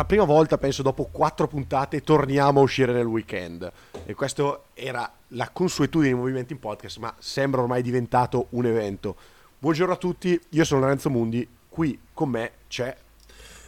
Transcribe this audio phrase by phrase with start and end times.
[0.00, 3.70] la prima volta, penso dopo quattro puntate, torniamo a uscire nel weekend.
[4.06, 9.14] E questo era la consuetudine dei movimenti in podcast, ma sembra ormai diventato un evento.
[9.58, 12.96] Buongiorno a tutti, io sono Lorenzo Mundi, qui con me c'è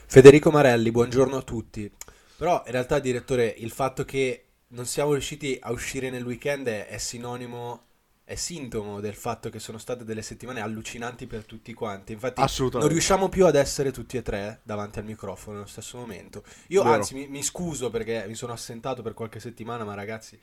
[0.07, 1.91] Federico Marelli, buongiorno a tutti.
[2.39, 6.87] Però in realtà, direttore, il fatto che non siamo riusciti a uscire nel weekend è,
[6.87, 7.83] è sinonimo
[8.25, 12.13] è sintomo del fatto che sono state delle settimane allucinanti per tutti quanti.
[12.13, 12.41] Infatti,
[12.79, 16.45] non riusciamo più ad essere tutti e tre davanti al microfono nello stesso momento.
[16.69, 16.95] Io, Vero.
[16.95, 20.39] anzi, mi, mi, scuso perché mi sono assentato per qualche settimana, ma ragazzi,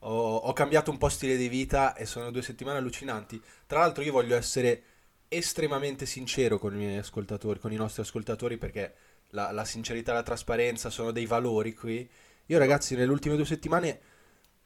[0.00, 3.40] ho, ho, cambiato un po' stile di vita e sono due settimane allucinanti.
[3.66, 4.82] Tra l'altro, io voglio essere
[5.28, 8.94] estremamente sincero con i miei ascoltatori, con i nostri ascoltatori, perché
[9.30, 12.08] la, la sincerità e la trasparenza sono dei valori qui.
[12.46, 14.00] Io, ragazzi, nelle ultime due settimane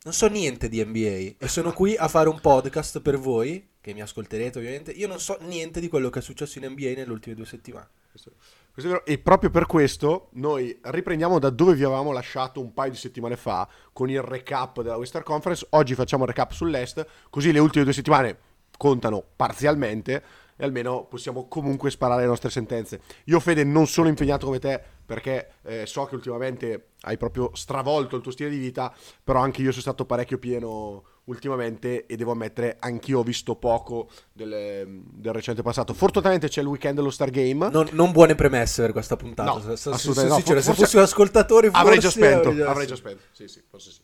[0.05, 3.95] non so niente di NBA e sono qui a fare un podcast per voi, che
[3.95, 4.91] mi ascolterete ovviamente.
[4.91, 7.89] Io non so niente di quello che è successo in NBA nelle ultime due settimane.
[8.11, 8.33] Questo,
[8.71, 9.07] questo è vero.
[9.07, 13.37] E proprio per questo noi riprendiamo da dove vi avevamo lasciato un paio di settimane
[13.37, 15.67] fa con il recap della Western Conference.
[15.71, 18.39] Oggi facciamo il recap sull'Est, così le ultime due settimane
[18.77, 20.23] contano parzialmente
[20.57, 23.01] e almeno possiamo comunque sparare le nostre sentenze.
[23.25, 28.17] Io Fede non sono impegnato come te perché eh, so che ultimamente hai proprio stravolto
[28.17, 32.33] il tuo stile di vita, però anche io sono stato parecchio pieno ultimamente e devo
[32.33, 35.95] ammettere anch'io ho visto poco del, del recente passato.
[35.95, 37.71] Fortunatamente c'è il weekend dello Star Game.
[37.71, 39.53] Non, non buone premesse per questa puntata.
[39.53, 40.61] No, se, assolutamente se, no.
[40.61, 42.49] se fossimo ascoltatori avrei già spento.
[42.49, 43.23] Avrei già spento.
[43.33, 44.01] Sì, sì, forse sì.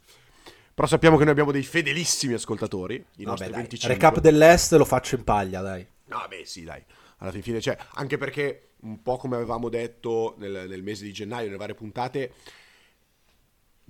[0.73, 2.95] Però sappiamo che noi abbiamo dei fedelissimi ascoltatori.
[2.95, 3.56] I Vabbè, nostri dai.
[3.59, 3.95] 25.
[3.95, 5.87] Recap dell'Est lo faccio in paglia, dai.
[6.06, 6.83] No, beh, sì, dai.
[7.19, 7.77] Alla fine c'è.
[7.95, 12.33] Anche perché, un po' come avevamo detto nel, nel mese di gennaio, nelle varie puntate,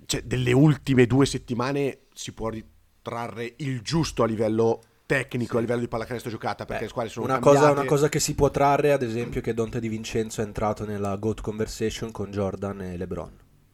[0.05, 5.57] cioè, delle ultime due settimane si può ritrarre il giusto a livello tecnico, sì.
[5.57, 8.19] a livello di pallacanestro giocata, perché Beh, le squadre sono una cosa, una cosa, che
[8.19, 12.11] si può trarre, ad esempio, è che Dante Di Vincenzo è entrato nella GOAT conversation
[12.11, 13.31] con Jordan e LeBron.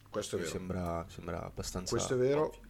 [0.09, 0.51] Questo è vero.
[0.51, 1.95] Sembra, sembra abbastanza...
[1.95, 2.45] Questo è vero.
[2.47, 2.65] Ovvio.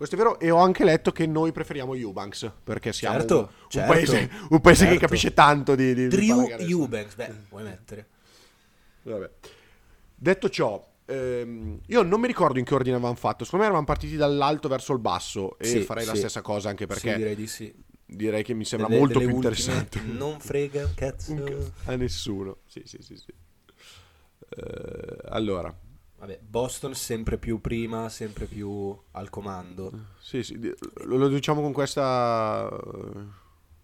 [0.00, 3.48] Questo è vero, e ho anche letto che noi preferiamo Eubanks perché siamo certo, un,
[3.68, 4.94] certo, paese, un paese certo.
[4.94, 8.06] che capisce tanto di, di Drew Eubanks, beh, puoi mettere.
[9.02, 9.30] Vabbè.
[10.14, 13.44] Detto ciò, ehm, io non mi ricordo in che ordine avevamo fatto.
[13.44, 16.10] Secondo me eravamo partiti dall'alto verso il basso e sì, farei sì.
[16.10, 17.74] la stessa cosa anche perché sì, direi di sì.
[18.04, 20.00] Direi che mi sembra delle, molto delle più interessante.
[20.06, 22.58] Non frega un cazzo a nessuno.
[22.66, 23.32] Sì, sì, sì, sì.
[24.56, 25.72] Uh, allora,
[26.18, 29.90] Vabbè, Boston sempre più prima, sempre più al comando.
[30.20, 30.58] Sì, sì,
[31.04, 32.68] lo, lo diciamo con questa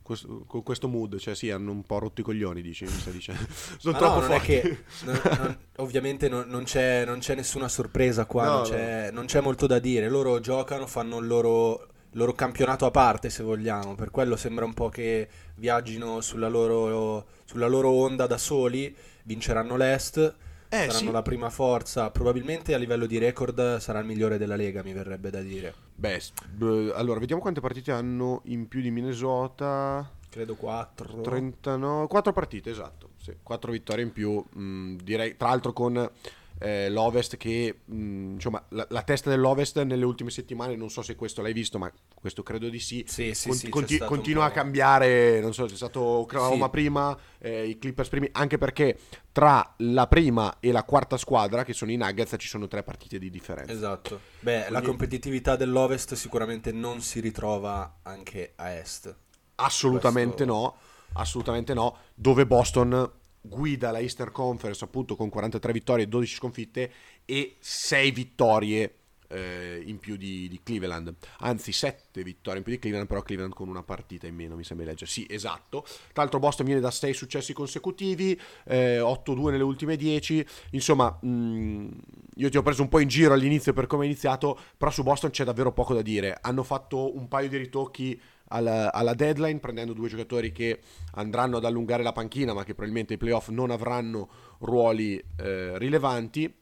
[0.07, 3.13] questo, con questo mood, cioè sì, hanno un po' rotto i coglioni, dici, mi stai
[3.13, 3.43] dicendo.
[3.77, 4.41] Sono troppo no, non.
[4.41, 9.27] Che, non, non, ovviamente non, c'è, non, c'è, nessuna sorpresa qua, no, non, c'è, non,
[9.27, 10.09] c'è, molto da dire.
[10.09, 13.97] Loro giocano, fanno il loro, loro, campionato a parte, se vogliamo.
[13.97, 18.95] Per quello sembra un po' che viaggino sulla loro, sulla loro onda da soli,
[19.25, 20.35] vinceranno l'Est
[20.69, 21.11] eh, saranno sì.
[21.11, 22.11] la prima forza.
[22.11, 25.75] Probabilmente a livello di record sarà il migliore della Lega, mi verrebbe da dire.
[25.95, 30.09] Beh, b- allora vediamo quante partite hanno in più di Minnesota.
[30.29, 31.21] Credo 4.
[31.21, 33.11] 39, 4 partite, esatto.
[33.17, 34.45] Sì, 4 vittorie in più.
[34.59, 36.11] Mm, direi, tra l'altro con
[36.59, 41.03] eh, l'Ovest che mh, mm, insomma la, la, testa dell'Ovest nelle ultime settimane non so
[41.03, 44.47] se questo l'hai visto ma questo credo di sì, sì, sì, Con, sì conti- continua
[44.47, 48.99] a cambiare non so c'è stato Oklahoma prima eh, i Clippers primi anche perché
[49.33, 53.19] tra la prima e la quarta squadra che sono i Nuggets ci sono tre partite
[53.19, 53.73] di differenza.
[53.73, 54.21] Esatto.
[54.41, 54.73] Beh Quindi...
[54.73, 59.15] la competitività dell'Ovest sicuramente non si ritrova anche a Est.
[59.57, 60.53] Assolutamente questo...
[60.53, 60.77] no
[61.17, 61.97] assolutamente no.
[62.15, 63.11] Dove Boston
[63.49, 66.93] guida la Eastern Conference appunto con 43 vittorie e 12 sconfitte
[67.25, 68.95] e 6 vittorie
[69.29, 73.55] eh, in più di, di, Cleveland, anzi 7 vittorie in più di Cleveland, però Cleveland
[73.55, 75.11] con una partita in meno mi sembra di leggere.
[75.11, 75.83] Sì, esatto.
[76.13, 81.29] Tra l'altro Boston viene da 6 successi consecutivi, eh, 8-2 nelle ultime 10, insomma mh,
[81.29, 81.89] mm,
[82.37, 85.03] io ti ho preso un po' in giro all'inizio per come è iniziato, però su
[85.03, 86.39] Boston c'è davvero poco da dire.
[86.41, 90.81] Hanno fatto un paio di ritocchi alla, alla, deadline, prendendo due giocatori che
[91.13, 94.29] andranno ad allungare la panchina, ma che probabilmente i playoff non avranno
[94.61, 96.55] ruoli eh, rilevanti.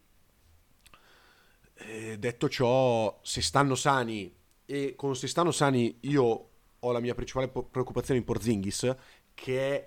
[1.76, 4.32] E detto ciò, se stanno sani,
[4.64, 6.48] e con se stanno sani io
[6.78, 8.94] ho la mia principale preoccupazione in Porzingis,
[9.34, 9.86] che è,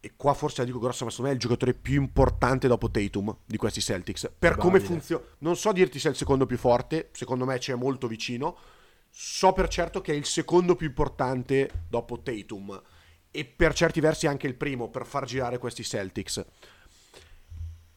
[0.00, 2.90] e qua forse la dico grossa, ma secondo me è il giocatore più importante dopo
[2.90, 4.30] Tatum di questi Celtics.
[4.36, 7.74] Per come funziona, non so dirti se è il secondo più forte, secondo me c'è
[7.74, 8.56] molto vicino
[9.14, 12.82] so per certo che è il secondo più importante dopo Tatum
[13.30, 16.44] e per certi versi anche il primo per far girare questi Celtics.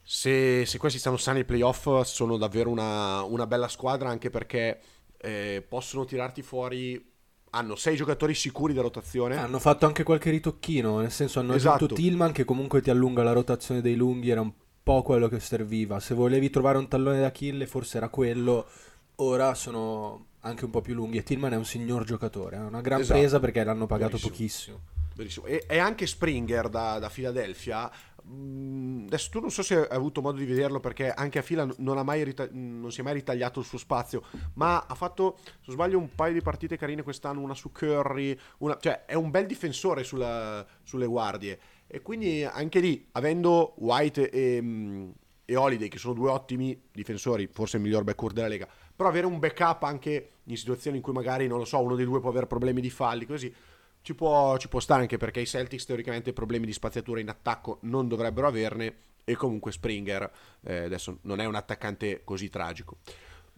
[0.03, 4.79] Se, se questi stanno sani ai playoff sono davvero una, una bella squadra anche perché
[5.17, 7.13] eh, possono tirarti fuori
[7.51, 9.37] hanno sei giocatori sicuri da rotazione.
[9.37, 11.85] Hanno fatto anche qualche ritocchino, nel senso hanno esatto.
[11.85, 14.51] aggiunto Tillman che comunque ti allunga la rotazione dei lunghi, era un
[14.83, 16.01] po' quello che serviva.
[16.01, 18.67] Se volevi trovare un tallone d'Achille, forse era quello.
[19.15, 21.17] Ora sono anche un po' più lunghi.
[21.17, 22.55] E Tillman è un signor giocatore.
[22.57, 23.19] È una gran Esatto.
[23.19, 24.31] presa perché l'hanno pagato Benissimo.
[24.31, 24.79] pochissimo.
[25.15, 25.45] Benissimo.
[25.45, 27.89] E, e anche Springer da, da Philadelphia.
[28.23, 31.67] mh, Adesso tu non so se hai avuto modo di vederlo perché anche a fila
[31.77, 34.23] non, ha mai rita- non si è mai ritagliato il suo spazio,
[34.55, 38.37] ma ha fatto, se non sbaglio, un paio di partite carine quest'anno, una su Curry,
[38.59, 41.59] una- cioè è un bel difensore sulla- sulle guardie.
[41.87, 45.13] E quindi anche lì, avendo White e, mh,
[45.45, 49.25] e Holiday, che sono due ottimi difensori, forse il miglior backcourt della Lega, però avere
[49.25, 52.29] un backup anche in situazioni in cui magari, non lo so, uno dei due può
[52.29, 53.53] avere problemi di falli, così
[54.01, 57.79] ci può, ci può stare anche perché i Celtics teoricamente problemi di spaziatura in attacco
[57.81, 60.31] non dovrebbero averne e comunque Springer
[60.61, 62.97] eh, adesso non è un attaccante così tragico.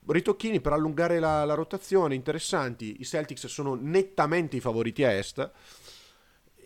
[0.06, 5.52] Ritocchini per allungare la, la rotazione, interessanti, i Celtics sono nettamente i favoriti a est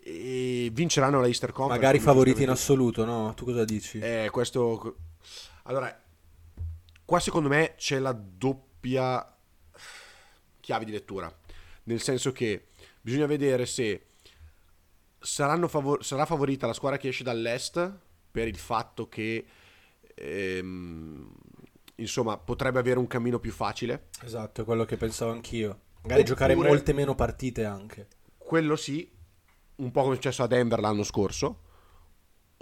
[0.04, 1.84] e vinceranno la Easter Conference.
[1.84, 3.34] Magari favoriti in assoluto, no?
[3.34, 3.98] Tu cosa dici?
[3.98, 4.96] eh, questo.
[5.64, 6.01] Allora,
[7.12, 9.36] qua secondo me c'è la doppia
[10.60, 11.30] chiave di lettura.
[11.82, 12.68] Nel senso che
[13.02, 14.06] bisogna vedere se
[15.20, 17.92] favor- sarà favorita la squadra che esce dall'est
[18.30, 19.44] per il fatto che
[20.14, 21.30] ehm,
[21.96, 24.08] insomma potrebbe avere un cammino più facile.
[24.22, 25.68] Esatto, è quello che pensavo anch'io.
[26.04, 28.08] Magari Oppure- giocare molte meno partite anche.
[28.38, 29.06] Quello sì,
[29.76, 31.60] un po' come è successo a Denver l'anno scorso.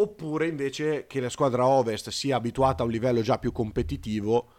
[0.00, 4.52] Oppure invece che la squadra ovest sia abituata a un livello già più competitivo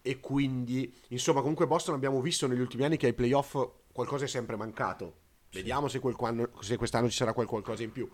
[0.00, 3.58] e quindi, insomma, comunque Boston abbiamo visto negli ultimi anni che ai playoff
[3.92, 5.16] qualcosa è sempre mancato.
[5.50, 6.00] Vediamo se,
[6.60, 8.08] se quest'anno ci sarà quel qualcosa in più.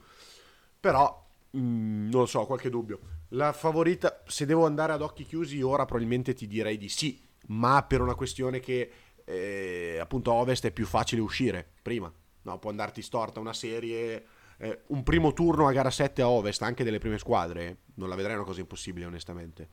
[0.80, 1.24] Però,
[1.56, 2.98] mm, non lo so, ho qualche dubbio.
[3.28, 7.84] La favorita, se devo andare ad occhi chiusi, ora probabilmente ti direi di sì, ma
[7.84, 8.90] per una questione che
[9.24, 12.12] eh, appunto a ovest è più facile uscire prima.
[12.42, 14.24] No, può andarti storta una serie,
[14.62, 18.14] eh, un primo turno a gara 7 a ovest, anche delle prime squadre, non la
[18.14, 19.68] vedrei una cosa impossibile onestamente.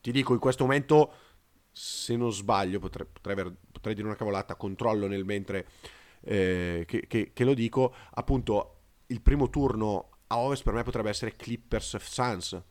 [0.00, 1.12] Ti dico, in questo momento,
[1.70, 5.66] se non sbaglio, potrei, potrei aver- potrei dire una cavolata, controllo nel mentre
[6.22, 8.76] eh, che, che- che lo dico, appunto
[9.08, 12.62] il primo turno a ovest per me potrebbe essere Clippers Suns.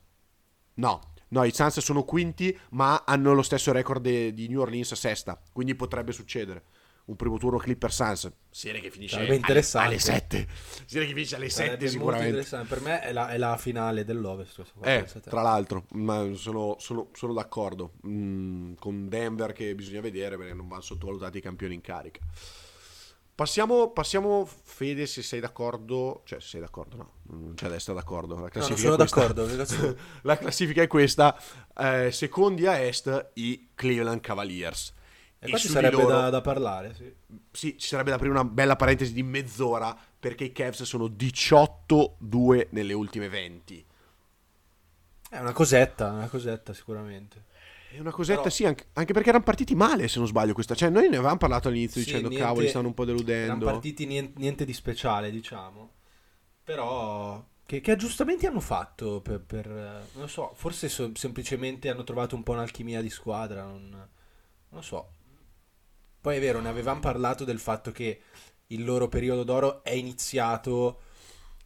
[0.74, 5.40] No, no, i Suns sono quinti, ma hanno lo stesso record di New Orleans sesta,
[5.52, 6.64] quindi potrebbe succedere.
[7.08, 10.46] Un primo turno Clippers Suns, serie che finisce alle, alle 7.
[10.84, 12.66] Serie che finisce alle Sarebbe 7 molto sicuramente.
[12.68, 14.62] Per me è la, è la finale dell'Ovest.
[14.82, 20.52] Eh, tra l'altro, ma sono, sono- sono d'accordo Mm, con Denver che bisogna vedere perché
[20.52, 22.20] non vanno sottovalutati i campioni in carica.
[23.34, 27.96] Passiamo, passiamo, Fede, se sei d'accordo, cioè se sei d'accordo, no, non c'è da essere
[27.96, 28.34] d'accordo.
[28.34, 29.20] La No, non classifica sono è questa.
[29.20, 29.96] d'accordo.
[30.22, 31.40] La classifica è questa,
[31.76, 34.92] eh, secondi a est i Cleveland Cavaliers.
[35.40, 36.94] E qua ci sarebbe loro- da, da parlare.
[36.94, 37.14] Sì.
[37.52, 42.68] sì, ci sarebbe da aprire una bella parentesi di mezz'ora perché i Cavs sono 18-2
[42.70, 43.86] nelle ultime 20.
[45.30, 47.44] È una cosetta, una cosetta sicuramente.
[47.90, 50.74] È una cosetta, Però- sì, anche, anche perché erano partiti male, se non sbaglio, questa.
[50.74, 53.64] Cioè, noi ne avevamo parlato all'inizio Sì, dicendo, niente- cavoli, stanno un po' Erano deludendo.
[53.64, 55.92] partiti niente, niente di speciale, diciamo.
[56.64, 62.04] Però che, che aggiustamenti hanno fatto per, per, non lo so, forse so- semplicemente hanno
[62.04, 64.08] trovato un po' un'alchimia di squadra, non, non
[64.68, 65.12] lo so.
[66.28, 68.20] Poi è vero, ne avevamo parlato del fatto che
[68.66, 71.00] il loro periodo d'oro è iniziato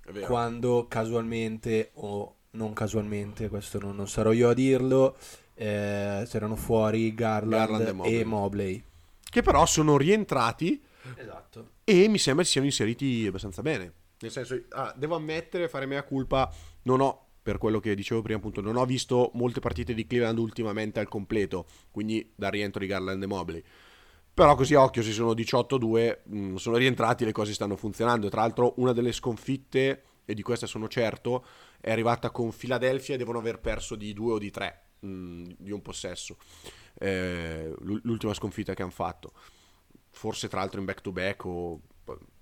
[0.04, 5.16] È quando casualmente o non casualmente, questo non, non sarò io a dirlo,
[5.54, 8.20] eh, c'erano fuori Garland, Garland e Mobley.
[8.20, 8.84] e Mobley.
[9.28, 10.80] Che però sono rientrati
[11.16, 11.70] Esatto.
[11.82, 13.92] e mi sembra si siano inseriti abbastanza bene.
[14.20, 16.48] Nel senso, ah, devo ammettere, fare mea culpa,
[16.82, 20.38] non ho, per quello che dicevo prima, appunto, non ho visto molte partite di Cleveland
[20.38, 23.64] ultimamente al completo, quindi dal rientro di Garland e Mobley.
[24.34, 28.28] Però così occhio, si sono 18-2, mh, sono rientrati, le cose stanno funzionando.
[28.28, 31.44] Tra l'altro una delle sconfitte, e di questa sono certo,
[31.80, 35.70] è arrivata con Philadelphia e devono aver perso di due o di tre, mh, di
[35.70, 36.36] un possesso.
[36.94, 39.32] Eh, l'u- l'ultima sconfitta che hanno fatto.
[40.10, 41.80] Forse tra l'altro in back to back o...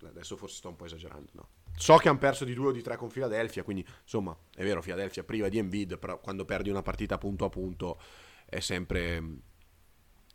[0.05, 1.49] Adesso forse sto un po' esagerando, no?
[1.77, 4.81] So che hanno perso di due o di tre con Philadelphia, quindi insomma è vero,
[4.81, 8.01] Philadelphia priva di Embiid, però quando perdi una partita punto a punto
[8.47, 9.23] è sempre...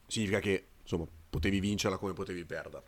[0.07, 2.83] significa che insomma potevi vincerla come potevi perderla.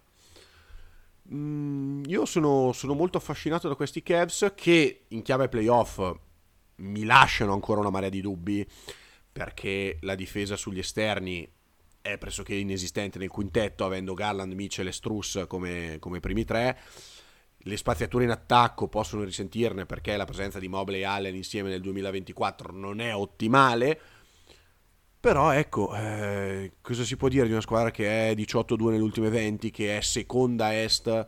[1.34, 6.00] Mm, io sono, sono molto affascinato da questi Cavs che in chiave playoff
[6.78, 8.66] mi lasciano ancora una marea di dubbi
[9.32, 11.48] perché la difesa sugli esterni
[12.02, 16.80] è pressoché inesistente nel quintetto avendo Garland, Mitchell e Struss come, come primi tre
[17.68, 21.82] le spaziature in attacco possono risentirne perché la presenza di Mobley e Allen insieme nel
[21.82, 24.00] 2024 non è ottimale
[25.28, 29.28] però ecco, eh, cosa si può dire di una squadra che è 18-2 nelle ultime
[29.28, 31.26] 20, che è seconda a est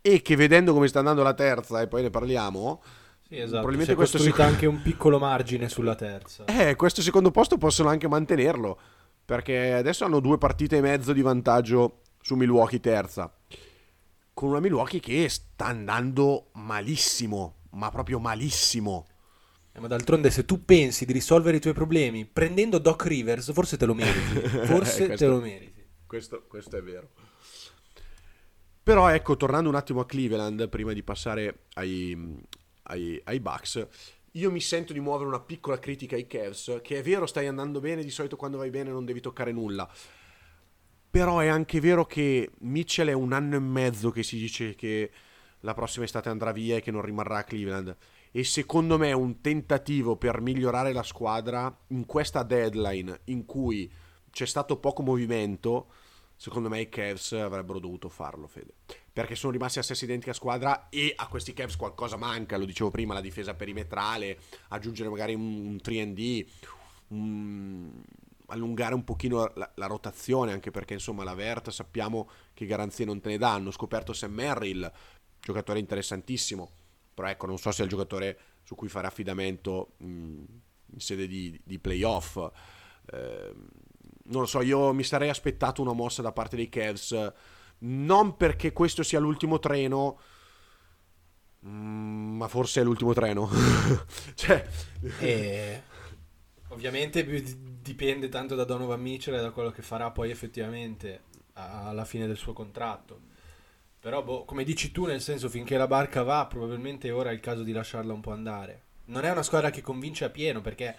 [0.00, 2.82] e che vedendo come sta andando la terza, e poi ne parliamo,
[3.28, 3.50] Sì, esatto.
[3.58, 4.50] Probabilmente questo secondo...
[4.50, 6.46] anche un piccolo margine sulla terza.
[6.46, 8.78] Eh, questo secondo posto possono anche mantenerlo.
[9.22, 13.30] Perché adesso hanno due partite e mezzo di vantaggio su Milwaukee terza.
[14.32, 19.08] Con una Milwaukee che sta andando malissimo, ma proprio malissimo.
[19.72, 23.76] Eh, ma d'altronde se tu pensi di risolvere i tuoi problemi prendendo Doc Rivers, forse
[23.76, 24.40] te lo meriti.
[24.66, 25.86] Forse questo, te lo meriti.
[26.06, 27.10] Questo, questo è vero.
[28.82, 32.42] Però ecco, tornando un attimo a Cleveland, prima di passare ai,
[32.82, 33.86] ai, ai Bucks,
[34.32, 37.80] io mi sento di muovere una piccola critica ai Cavs, che è vero stai andando
[37.80, 39.88] bene, di solito quando vai bene non devi toccare nulla.
[41.10, 45.10] Però è anche vero che Mitchell è un anno e mezzo che si dice che
[45.60, 47.96] la prossima estate andrà via e che non rimarrà a Cleveland.
[48.32, 53.90] E secondo me un tentativo per migliorare la squadra in questa deadline in cui
[54.30, 55.88] c'è stato poco movimento
[56.42, 58.72] secondo me i Cavs avrebbero dovuto farlo, Fede.
[59.12, 62.90] Perché sono rimasti a stessa identica squadra e a questi Cavs qualcosa manca, lo dicevo
[62.90, 66.46] prima, la difesa perimetrale, aggiungere magari un, un 3D,
[67.08, 67.90] un,
[68.46, 73.20] allungare un pochino la, la, rotazione, anche perché insomma la Vert sappiamo che garanzie non
[73.20, 73.68] te ne danno.
[73.68, 74.90] Ho scoperto Sam Merrill,
[75.38, 76.70] giocatore interessantissimo,
[77.14, 81.26] però ecco, non so se è il giocatore su cui fare affidamento mh, in sede
[81.26, 82.36] di, di playoff.
[83.12, 83.54] Eh,
[84.24, 87.32] non lo so, io mi sarei aspettato una mossa da parte dei Cavs,
[87.78, 90.18] non perché questo sia l'ultimo treno,
[91.60, 93.48] ma forse è l'ultimo treno.
[94.34, 94.66] cioè...
[95.18, 95.82] E...
[96.68, 97.22] Ovviamente
[97.82, 102.38] dipende tanto da Donovan Mitchell e da quello che farà poi effettivamente alla fine del
[102.38, 103.30] suo contratto.
[104.02, 107.38] Però, boh, come dici tu, nel senso, finché la barca va, probabilmente ora è il
[107.40, 108.82] caso di lasciarla un po' andare.
[109.06, 110.96] Non è una squadra che convince a pieno perché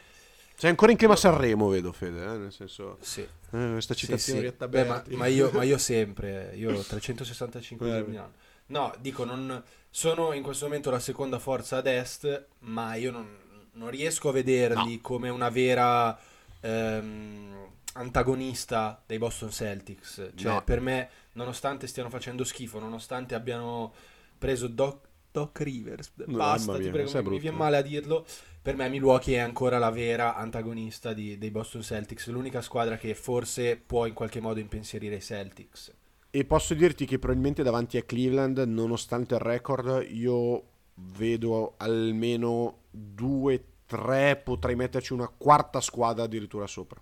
[0.55, 2.37] sei ancora in clima Sanremo, vedo Fede, eh?
[2.37, 2.97] nel senso...
[3.01, 3.21] Sì.
[3.21, 4.67] Eh, questa citazione sì, sì.
[4.67, 8.33] Beh, ma, ma, io, ma, io, sempre, io ho 365 giorni l'anno.
[8.67, 13.27] No, dico, non, sono in questo momento la seconda forza ad est, ma io non,
[13.73, 15.01] non riesco a vederli no.
[15.01, 16.17] come una vera
[16.61, 20.31] ehm, antagonista dei Boston Celtics.
[20.35, 20.63] Cioè, no.
[20.63, 23.93] per me, nonostante stiano facendo schifo, nonostante abbiano
[24.37, 28.25] preso Doc, Doc Rivers, basta, mia, ti prego, mi, mi viene male a dirlo
[28.63, 33.13] per me Milwaukee è ancora la vera antagonista di, dei Boston Celtics, l'unica squadra che
[33.13, 35.93] forse può in qualche modo impensierire i Celtics.
[36.29, 40.63] E posso dirti che probabilmente davanti a Cleveland, nonostante il record, io
[40.93, 47.01] vedo almeno due, tre, potrei metterci una quarta squadra addirittura sopra.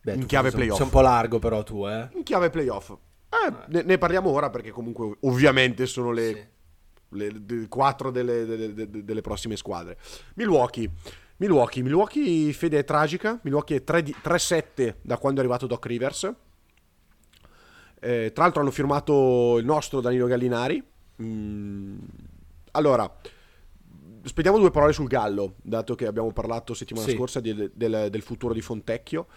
[0.00, 0.76] Beh, in chiave playoff.
[0.76, 2.08] Sei un po' largo però tu, eh?
[2.14, 2.90] In chiave playoff.
[2.90, 3.54] Eh, eh.
[3.68, 6.46] Ne, ne, parliamo ora perché comunque ovviamente sono le sì
[7.10, 9.96] le, le quattro delle, delle, delle, prossime squadre.
[10.34, 10.90] Milwaukee.
[11.36, 16.34] Milwaukee, Milwaukee fede è tragica, Milwaukee è 3-7 da quando è arrivato Doc Rivers.
[18.00, 20.82] Eh, tra l'altro hanno firmato il nostro Danilo Gallinari.
[21.22, 21.98] Mm,
[22.72, 23.12] allora,
[24.24, 27.14] spediamo due parole sul Gallo, dato che abbiamo parlato settimana sì.
[27.14, 29.28] scorsa di, del, del, futuro di Fontecchio.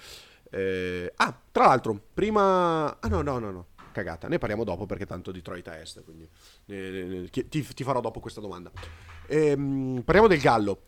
[0.52, 3.00] Eh, ah, tra l'altro, prima...
[3.00, 4.28] Ah no, no, no, no cagata.
[4.28, 6.28] Ne parliamo dopo perché tanto Detroit a est, quindi
[6.68, 8.72] eh, ti, ti, farò dopo questa domanda.
[9.28, 10.82] Ehm, parliamo del Gallo.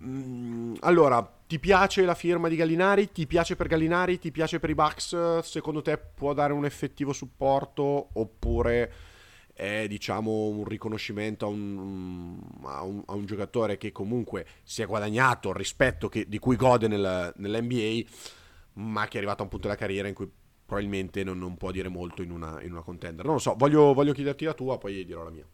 [0.00, 3.12] Mm, allora, ti piace la firma di Gallinari?
[3.12, 4.18] Ti piace per Gallinari?
[4.18, 5.38] Ti piace per i Bucks?
[5.40, 8.92] Secondo te può dare un effettivo supporto oppure
[9.52, 14.86] è diciamo un riconoscimento a un, a un, a un giocatore che comunque si è
[14.86, 18.06] guadagnato il rispetto che, di cui gode nel, nell'NBA
[18.76, 20.30] ma che è arrivato a un punto della carriera in cui
[20.66, 23.24] probabilmente non, non può dire molto in una, in una, contender.
[23.24, 25.46] Non lo so, voglio, voglio chiederti la tua, poi dirò la mia.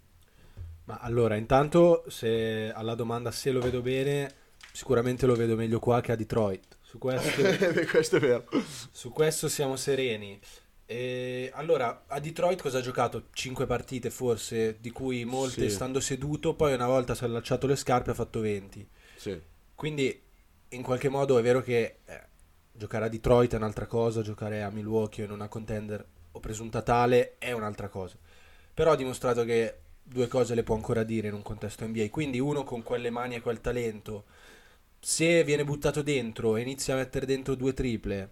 [0.85, 4.31] Ma allora, intanto, se alla domanda se lo vedo bene,
[4.73, 6.79] sicuramente lo vedo meglio qua che a Detroit.
[6.81, 7.43] Su questo,
[7.88, 8.45] questo è vero.
[8.91, 10.41] Su questo siamo sereni.
[10.85, 13.29] E allora, a Detroit cosa ha giocato?
[13.33, 15.71] Cinque partite forse, di cui molte sì.
[15.71, 18.88] stando seduto, poi una volta si è allacciato le scarpe ha fatto 20.
[19.17, 19.41] Sì.
[19.75, 20.21] Quindi,
[20.71, 22.21] in qualche modo è vero che eh,
[22.73, 27.37] giocare a Detroit è un'altra cosa, giocare a Milwaukee in una contender o presunta tale
[27.38, 28.17] è un'altra cosa.
[28.75, 32.09] Però ha dimostrato che due cose le può ancora dire in un contesto NBA.
[32.11, 34.25] Quindi uno con quelle mani e quel talento,
[34.99, 38.31] se viene buttato dentro e inizia a mettere dentro due triple,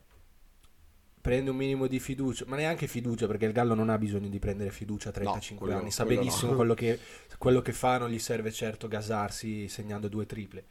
[1.20, 4.38] prende un minimo di fiducia, ma neanche fiducia perché il Gallo non ha bisogno di
[4.38, 6.56] prendere fiducia a 35 no, anni, sa benissimo no.
[6.56, 6.98] quello, che,
[7.36, 10.64] quello che fa, non gli serve certo gasarsi segnando due triple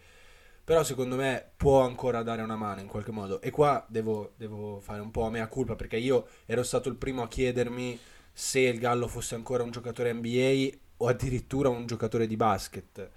[0.69, 3.41] però secondo me può ancora dare una mano in qualche modo.
[3.41, 6.95] E qua devo, devo fare un po' a mea culpa perché io ero stato il
[6.95, 7.97] primo a chiedermi
[8.31, 13.09] se il Gallo fosse ancora un giocatore NBA o addirittura un giocatore di basket.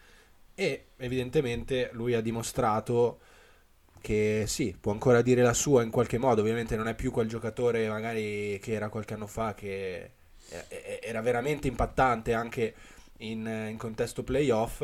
[0.55, 3.21] E evidentemente lui ha dimostrato
[4.01, 6.41] che sì, può ancora dire la sua in qualche modo.
[6.41, 10.13] Ovviamente non è più quel giocatore magari che era qualche anno fa che
[11.03, 12.75] era veramente impattante anche
[13.19, 14.81] in, in contesto playoff,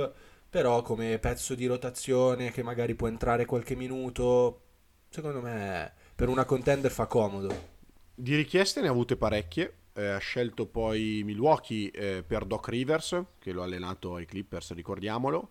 [0.50, 4.62] però come pezzo di rotazione che magari può entrare qualche minuto,
[5.08, 7.76] secondo me per una contender fa comodo.
[8.14, 9.74] Di richieste ne ha avute parecchie.
[9.92, 14.72] Eh, ha scelto poi Milwaukee eh, per Doc Rivers, che lo ha allenato ai Clippers,
[14.72, 15.50] ricordiamolo.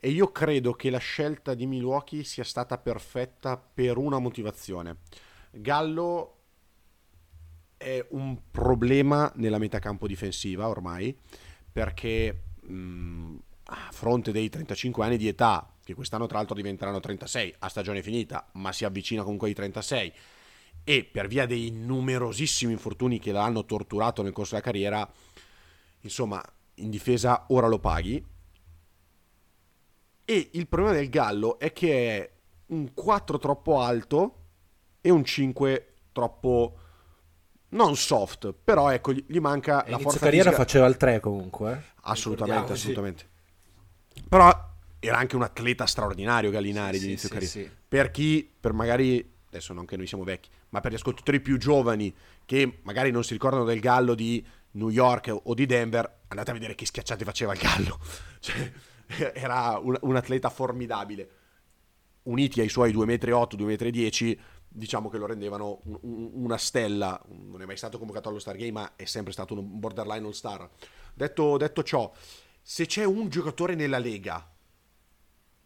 [0.00, 4.98] E io credo che la scelta di Milwaukee sia stata perfetta per una motivazione.
[5.50, 6.34] Gallo
[7.76, 11.16] è un problema nella metacampo difensiva ormai,
[11.72, 13.36] perché mh,
[13.70, 18.02] a fronte dei 35 anni di età, che quest'anno tra l'altro diventeranno 36 a stagione
[18.02, 20.12] finita, ma si avvicina comunque ai 36,
[20.84, 25.10] e per via dei numerosissimi infortuni che l'hanno torturato nel corso della carriera,
[26.00, 26.42] insomma,
[26.76, 28.24] in difesa ora lo paghi.
[30.24, 32.30] E il problema del Gallo è che è
[32.68, 34.34] un 4 troppo alto
[35.00, 36.78] e un 5 troppo
[37.70, 40.64] non soft, però ecco, gli manca e la forza carriera fisica.
[40.64, 42.00] faceva il 3 comunque, eh?
[42.02, 43.36] Assolutamente, assolutamente.
[44.28, 44.66] Però
[45.00, 47.52] era anche un atleta straordinario Gallinari Sì, di inizio sì, carriera.
[47.52, 47.70] sì.
[47.88, 51.56] Per chi, per magari, adesso non che noi siamo vecchi, ma per gli ascoltatori più
[51.56, 56.50] giovani che magari non si ricordano del Gallo di New York o di Denver, andate
[56.50, 57.98] a vedere che schiacciate faceva il Gallo.
[58.40, 61.28] Cioè, era un, un atleta formidabile.
[62.24, 67.18] Uniti ai suoi 2,8 m, 2,10 m, diciamo che lo rendevano un- un- una stella.
[67.28, 70.32] Non è mai stato convocato allo Star Game, ma è sempre stato un borderline all
[70.32, 70.68] star.
[71.14, 72.12] Detto, detto ciò,
[72.70, 74.46] se c'è un giocatore nella Lega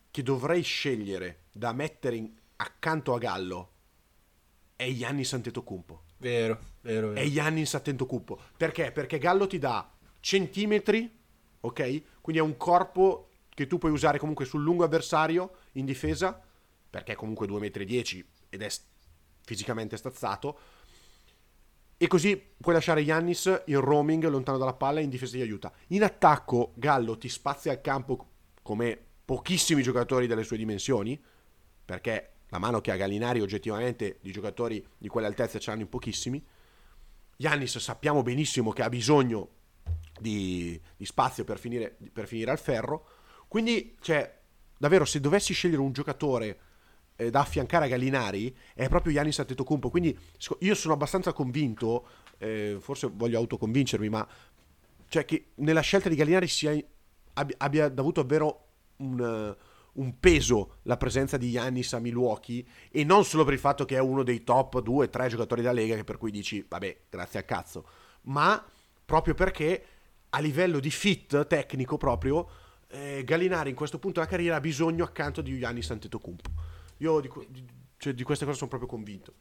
[0.09, 3.73] che dovrei scegliere da mettere in- accanto a Gallo,
[4.77, 6.05] è Giannis Antetokounmpo.
[6.19, 7.21] Vero, vero, vero.
[7.21, 8.41] È Giannis Antetokounmpo.
[8.57, 8.93] Perché?
[8.93, 11.13] Perché Gallo ti dà centimetri,
[11.63, 12.21] ok?
[12.21, 16.41] Quindi è un corpo che tu puoi usare comunque sul lungo avversario in difesa,
[16.89, 18.69] perché è comunque 2,10 m ed è
[19.45, 20.57] fisicamente stazzato.
[22.03, 25.73] E così puoi lasciare Giannis in roaming lontano dalla palla e in difesa ti aiuta.
[25.91, 28.27] In attacco Gallo ti spazia il campo
[28.61, 31.23] come pochissimi giocatori delle sue dimensioni,
[31.85, 35.89] perché la mano che ha Gallinari oggettivamente di giocatori di quelle altezze ce l'hanno in
[35.89, 36.45] pochissimi.
[37.37, 39.49] Giannis sappiamo benissimo che ha bisogno
[40.21, 43.07] di, di spazio per finire, per finire al ferro.
[43.47, 44.41] Quindi, cioè,
[44.77, 46.59] davvero, se dovessi scegliere un giocatore
[47.27, 49.91] eh, da affiancare a Gallinari, è proprio Giannis Antetokounmpo.
[49.91, 50.17] Quindi
[50.61, 52.07] io sono abbastanza convinto,
[52.39, 54.27] eh, forse voglio autoconvincermi, ma
[55.09, 56.77] cioè che nella scelta di Gallinari sia,
[57.35, 59.55] abbia, abbia avuto davvero un,
[59.95, 63.97] un peso la presenza di Giannis a Milwaukee e non solo per il fatto che
[63.97, 67.43] è uno dei top 2-3 giocatori della Lega che per cui dici vabbè grazie a
[67.43, 67.87] cazzo
[68.23, 68.65] ma
[69.05, 69.85] proprio perché
[70.31, 72.49] a livello di fit tecnico proprio
[72.89, 76.51] eh, Gallinari in questo punto della carriera ha bisogno accanto di Giannis Antetokounmpo
[76.99, 77.65] io di, di-
[77.97, 79.33] cioè, di queste cose sono proprio convinto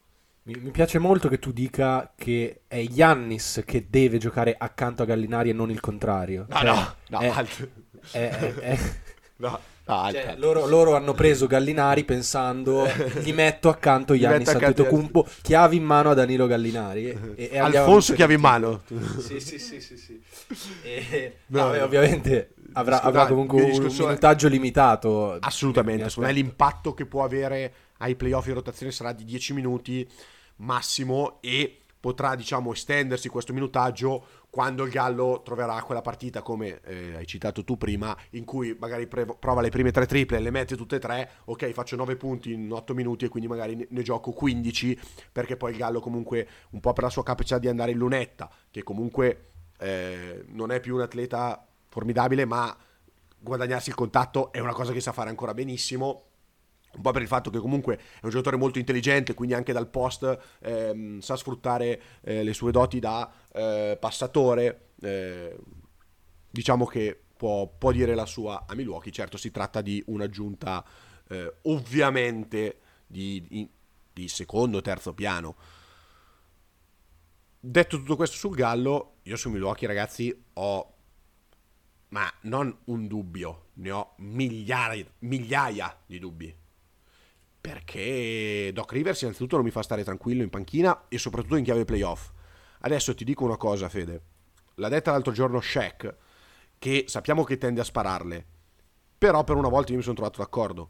[0.44, 5.06] Mi, mi piace molto che tu dica che è Giannis che deve giocare accanto a
[5.06, 6.46] Gallinari e non il contrario.
[6.50, 7.68] no Cioè, no no è- alt-
[8.12, 8.80] è- è- è-
[9.38, 12.86] no, no, cioè, loro, loro hanno preso Gallinari pensando
[13.22, 17.06] gli metto accanto accanto- Antetokounmpo, chiavi in mano a Danilo Gallinari.
[17.36, 18.82] E, e- Alfonso a chiave in mano
[19.20, 20.22] Sì, sì, sì, sì, sì.
[20.84, 21.84] E, No, vabbè, no.
[21.86, 25.38] ovviamente avrà, avrà comunque un minutaggio limitato.
[25.40, 30.08] Assolutamente, secondo me l'impatto che può avere ai playoff in rotazione sarà di 10 minuti
[30.58, 37.16] massimo e potrà diciamo estendersi questo minutaggio quando il Gallo troverà quella partita come eh,
[37.16, 40.76] hai citato tu prima in cui magari pre- prova le prime tre triple le mette
[40.76, 44.02] tutte e tre ok faccio 9 punti in 8 minuti e quindi magari ne, ne
[44.02, 45.00] gioco 15
[45.32, 48.50] perché poi il Gallo comunque un po' per la sua capacità di andare in lunetta
[48.72, 52.76] che comunque eh, non è più un atleta formidabile ma
[53.38, 56.28] guadagnarsi il contatto è una cosa che sa fare ancora benissimo.
[56.94, 59.88] Un po' per il fatto che comunque è un giocatore molto intelligente, quindi anche dal
[59.88, 64.90] post ehm, sa sfruttare eh, le sue doti da eh, passatore.
[65.02, 65.58] eh,
[66.50, 69.12] diciamo che può, può dire la sua a Milwaukee.
[69.12, 70.86] Certo, si tratta di un'aggiunta
[71.30, 73.70] eh, ovviamente di, di-
[74.14, 75.56] di secondo terzo piano.
[77.58, 80.94] Detto tutto questo sul Gallo, io su Milwaukee, ragazzi, ho
[82.12, 86.56] ma non un dubbio, ne ho migliaia, migliaia di dubbi.
[87.62, 91.86] Perché Doc Rivers innanzitutto non mi fa stare tranquillo in panchina e soprattutto in chiave
[91.86, 92.32] playoff.
[92.80, 94.22] Adesso ti dico una cosa, Fede.
[94.76, 96.16] L'ha detta l'altro giorno Shaq,
[96.80, 98.46] che sappiamo che tende a spararle.
[99.18, 100.90] Però per una volta io mi sono trovato d'accordo.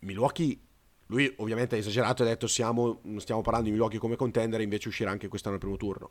[0.00, 0.58] Milwaukee,
[1.06, 4.88] lui ovviamente ha esagerato e ha detto siamo, stiamo parlando di Milwaukee come contender, invece
[4.88, 6.10] uscirà anche quest'anno al primo turno.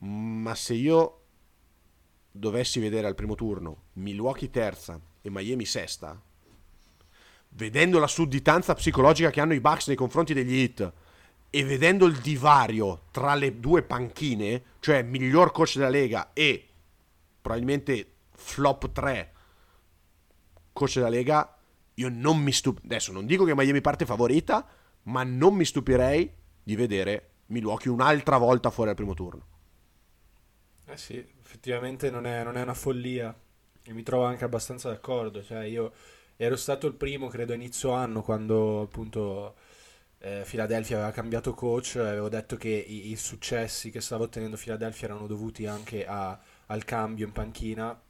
[0.00, 1.19] Ma se io
[2.30, 6.20] dovessi vedere al primo turno Milwaukee terza e Miami sesta,
[7.50, 10.92] vedendo la sudditanza psicologica che hanno i Bucks nei confronti degli Heat
[11.50, 16.66] e vedendo il divario tra le due panchine, cioè miglior coach della Lega e
[17.40, 19.32] probabilmente flop 3
[20.72, 21.58] coach della Lega,
[21.94, 24.66] io non mi stupirei, adesso non dico che Miami parte favorita,
[25.04, 29.46] ma non mi stupirei di vedere Milwaukee un'altra volta fuori al primo turno.
[30.86, 33.34] Eh sì, effettivamente non è, non è una follia.
[33.82, 35.92] E mi trovo anche abbastanza d'accordo, cioè io
[36.36, 39.56] ero stato il primo, credo, inizio anno quando appunto
[40.18, 45.08] eh, Philadelphia aveva cambiato coach, avevo detto che i, i successi che stava ottenendo Philadelphia
[45.08, 48.00] erano dovuti anche a, al cambio in panchina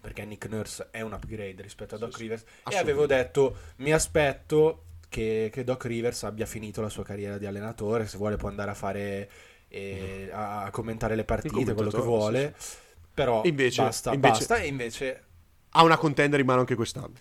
[0.00, 2.44] perché Nick Nurse è un upgrade rispetto a Doc sì, Rivers.
[2.68, 7.46] E avevo detto mi aspetto che, che, Doc Rivers abbia finito la sua carriera di
[7.46, 9.30] allenatore, se vuole può andare a fare
[9.74, 12.76] eh, a, commentare le partite, quello che vuole, sì,
[13.12, 15.24] però invece, basta, invece, basta e invece
[15.70, 17.14] ha una contender in mano anche quest'anno.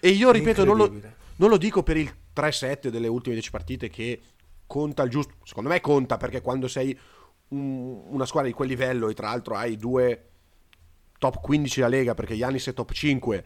[0.00, 0.90] E io ripeto, non lo,
[1.36, 4.20] non lo dico per il 3-7 delle ultime 10 partite che
[4.66, 5.34] conta il giusto.
[5.44, 6.98] Secondo me conta perché quando sei
[7.48, 10.28] un, una squadra di quel livello e tra l'altro hai due
[11.18, 13.44] top 15 della Lega perché Giannis è top 5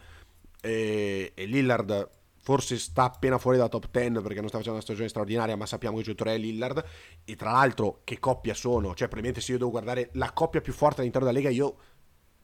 [0.61, 2.11] e, e Lillard
[2.47, 5.67] forse sta appena fuori da top 10 perché non sta facendo una stagione straordinaria, ma
[5.67, 6.85] sappiamo che giocatore è Lillard.
[7.25, 8.91] E tra l'altro, che coppia sono?
[8.91, 11.77] Cioè, probabilmente se io devo guardare la coppia più forte all'interno della Lega, io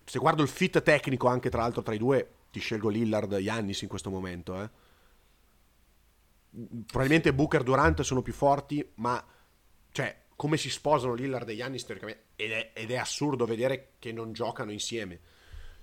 [0.04, 3.38] se guardo il fit tecnico anche tra l'altro tra i due, ti scelgo Lillard e
[3.38, 4.60] Yannis in questo momento.
[4.60, 4.70] Eh
[6.86, 9.24] probabilmente Booker e Durant sono più forti, ma
[9.90, 14.12] cioè, come si sposano Lillard e Giannis teoricamente ed è, ed è assurdo vedere che
[14.12, 15.20] non giocano insieme.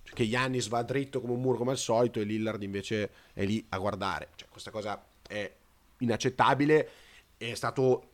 [0.10, 3.45] Cioè, che Giannis va dritto come un muro come al solito e Lillard invece è
[3.45, 4.30] lì a guardare.
[4.36, 5.52] Cioè, questa cosa è
[6.00, 6.89] inaccettabile.
[7.38, 8.10] È stato,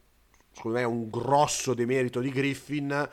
[0.51, 3.09] secondo me, un grosso demerito di Griffin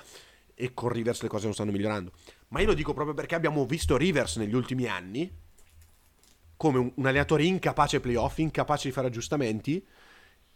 [0.55, 2.13] e con Rivers le cose non stanno migliorando.
[2.49, 5.41] Ma io lo dico proprio perché abbiamo visto Rivers negli ultimi anni
[6.57, 9.85] come un, un allenatore incapace playoff, incapace di fare aggiustamenti.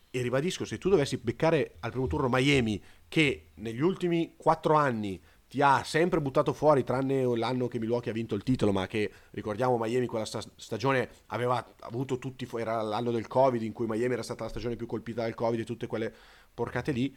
[0.09, 5.21] E ribadisco, se tu dovessi beccare al primo turno Miami, che negli ultimi quattro anni
[5.49, 9.13] ti ha sempre buttato fuori, tranne l'anno che Milwaukee ha vinto il titolo, ma che
[9.31, 14.15] ricordiamo Miami quella sta- stagione aveva avuto tutti, era l'anno del Covid, in cui Miami
[14.15, 16.13] era stata la stagione più colpita dal Covid e tutte quelle
[16.53, 17.17] porcate lì.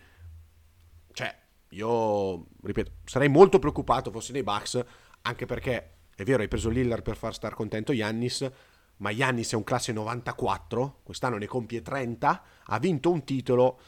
[1.12, 1.36] Cioè,
[1.70, 4.84] io, ripeto, sarei molto preoccupato fossi nei Bucks,
[5.24, 8.50] anche perché, è vero, hai preso Lillard per far star contento Yannis,
[8.98, 13.80] ma Giannis è un classe 94, quest'anno ne compie 30, ha vinto un titolo.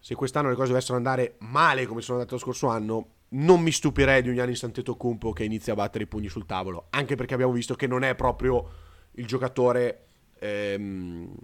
[0.00, 3.70] Se quest'anno le cose dovessero andare male come sono andate lo scorso anno, non mi
[3.70, 7.34] stupirei di un Giannis Antetokounmpo che inizia a battere i pugni sul tavolo, anche perché
[7.34, 8.68] abbiamo visto che non è proprio
[9.12, 10.06] il giocatore
[10.38, 11.34] ehm,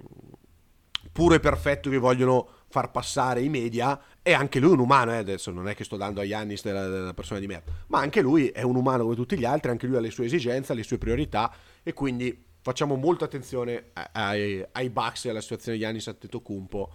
[1.13, 5.17] puro e perfetto che vogliono far passare i media, è anche lui un umano, eh?
[5.17, 8.21] adesso non è che sto dando a Giannis della, della persona di merda, ma anche
[8.21, 10.83] lui è un umano come tutti gli altri, anche lui ha le sue esigenze, le
[10.83, 16.07] sue priorità e quindi facciamo molta attenzione ai, ai Bucks e alla situazione di Giannis
[16.09, 16.93] Antetokounmpo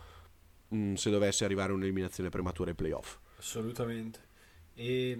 [0.68, 3.18] mh, mm, se dovesse arrivare un'eliminazione prematura ai playoff.
[3.40, 4.32] Assolutamente.
[4.76, 5.20] E,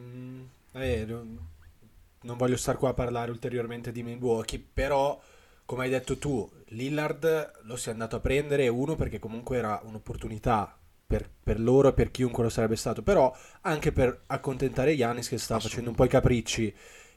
[0.72, 5.22] eh, non voglio stare qua a parlare ulteriormente di Milwaukee, però
[5.66, 9.82] come hai detto tu, Lillard lo si è andato a prendere, uno perché comunque era
[9.84, 15.28] un'opportunità per, per, loro e per chiunque lo sarebbe stato, però anche per accontentare Giannis
[15.28, 16.74] che sta facendo un po' i capricci.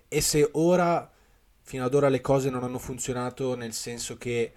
[0.09, 1.11] E se ora
[1.62, 4.53] fino ad ora le cose non hanno funzionato nel senso che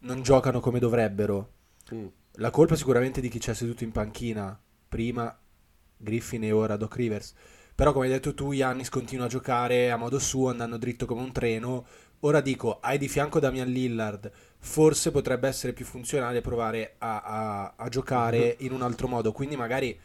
[0.00, 1.52] non giocano come dovrebbero.
[1.92, 2.06] Mm.
[2.32, 5.36] La colpa sicuramente di chi c'è seduto in panchina, prima
[5.98, 7.34] Griffin e ora Doc Rivers.
[7.74, 11.20] Però come hai detto tu, Yannis continua a giocare a modo suo, andando dritto come
[11.20, 11.86] un treno.
[12.20, 17.74] Ora dico, hai di fianco Damian Lillard, forse potrebbe essere più funzionale provare a, a,
[17.76, 18.66] a giocare mm-hmm.
[18.66, 19.30] in un altro modo.
[19.32, 19.96] Quindi magari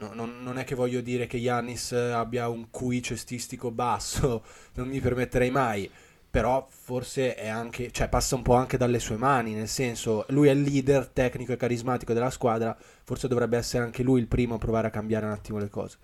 [0.00, 4.44] No, non, non, è che voglio dire che Yannis abbia un QI cestistico basso,
[4.74, 5.90] non mi permetterei mai.
[6.30, 10.48] Però forse è anche, cioè passa un po' anche dalle sue mani, nel senso, lui
[10.48, 14.56] è il leader tecnico e carismatico della squadra, forse dovrebbe essere anche lui il primo
[14.56, 15.96] a provare a cambiare un attimo le cose.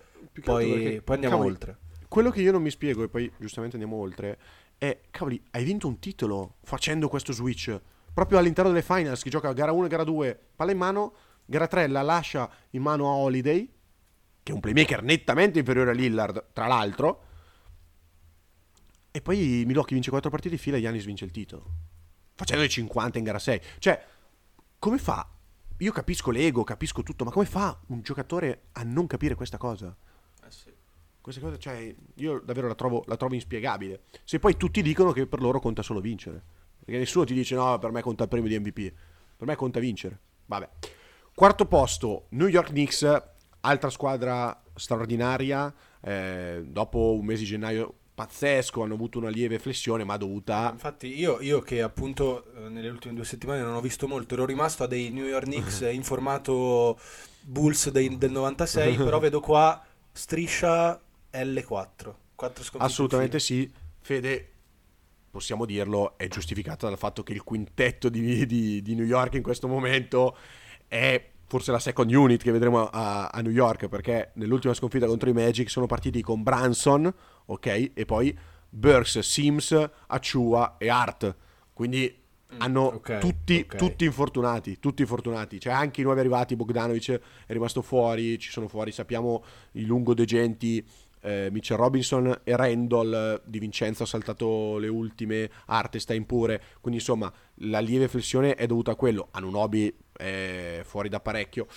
[0.43, 1.77] Poi, perché, poi andiamo cavoli, oltre.
[2.07, 4.37] Quello che io non mi spiego, e poi giustamente andiamo oltre,
[4.77, 7.79] è, cavoli, hai vinto un titolo facendo questo switch.
[8.11, 11.13] Proprio all'interno delle finals, chi gioca gara 1 e gara 2, palla in mano,
[11.45, 13.69] gara 3 la lascia in mano a Holiday,
[14.41, 17.24] che è un playmaker nettamente inferiore a Lillard, tra l'altro.
[19.15, 21.63] E poi Milwaukee vince 4 partite di fila e Giannis vince il titolo.
[22.35, 23.61] Facendo i 50 in gara 6.
[23.79, 24.05] Cioè,
[24.77, 25.25] come fa?
[25.77, 29.95] Io capisco l'ego, capisco tutto, ma come fa un giocatore a non capire questa cosa?
[30.45, 30.69] Eh sì.
[31.21, 34.01] Questa cosa, cioè, io davvero la trovo, la trovo inspiegabile.
[34.25, 36.43] Se poi tutti dicono che per loro conta solo vincere.
[36.83, 38.93] Perché nessuno ti dice no, per me conta il premio di MVP.
[39.37, 40.19] Per me conta vincere.
[40.47, 40.69] Vabbè.
[41.33, 43.23] Quarto posto, New York Knicks
[43.61, 50.05] altra squadra straordinaria, eh, dopo un mese di gennaio pazzesco, hanno avuto una lieve flessione,
[50.05, 50.69] ma dovuta...
[50.71, 54.45] Infatti io, io che appunto eh, nelle ultime due settimane non ho visto molto, ero
[54.45, 56.97] rimasto a dei New York Knicks in formato
[57.41, 60.99] Bulls dei, del 96, però vedo qua striscia
[61.31, 62.13] L4.
[62.33, 63.69] Quattro sconfitte Assolutamente sì.
[63.99, 64.51] Fede,
[65.29, 69.43] possiamo dirlo, è giustificata dal fatto che il quintetto di, di- di New York in
[69.43, 70.37] questo momento
[70.87, 75.29] è forse la second unit che vedremo a, a New York, perché nell'ultima sconfitta contro
[75.29, 77.09] i Magic sono partiti con Branson,
[77.45, 78.37] ok, e poi
[78.69, 81.33] Burks, Sims, Achua e Hart.
[81.71, 82.23] Quindi
[82.57, 83.75] hanno Mm, ok, tutti, ok.
[83.77, 85.57] tutti infortunati, tutti infortunati.
[85.57, 89.41] Cioè anche i nuovi arrivati, Bogdanovic è rimasto fuori, ci sono fuori, sappiamo,
[89.73, 90.85] i lungodegenti
[91.21, 97.31] eh, Mitchell Robinson e Randall di Vincenzo ha saltato le ultime, Artestein pure, quindi insomma
[97.59, 101.67] la lieve flessione è dovuta a quello, Anunobi è fuori da parecchio,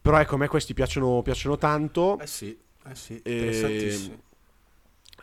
[0.00, 4.22] però ecco a me questi piacciono, piacciono tanto Eh sì, eh sì, E- interessantissimo.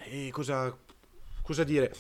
[0.02, 0.76] e cosa,
[1.42, 1.94] cosa dire?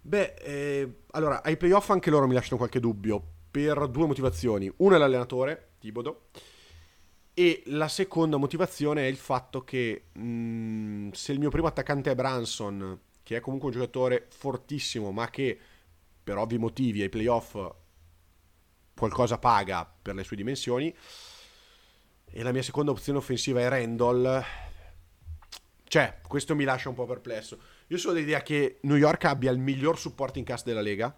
[0.00, 4.96] Beh, eh, allora ai playoff anche loro mi lasciano qualche dubbio per due motivazioni, una
[4.96, 6.26] è l'allenatore, Tibodo,
[7.36, 12.14] e la seconda motivazione è il fatto che mh, se il mio primo attaccante è
[12.14, 15.58] Branson, che è comunque un giocatore fortissimo, ma che
[16.22, 17.56] per ovvi motivi ai playoff
[18.96, 20.94] qualcosa paga per le sue dimensioni,
[22.26, 24.44] e la mia seconda opzione offensiva è Randall,
[25.94, 27.56] cioè, questo mi lascia un po' perplesso.
[27.86, 31.16] Io sono dell'idea che New York abbia il miglior supporting cast della Lega.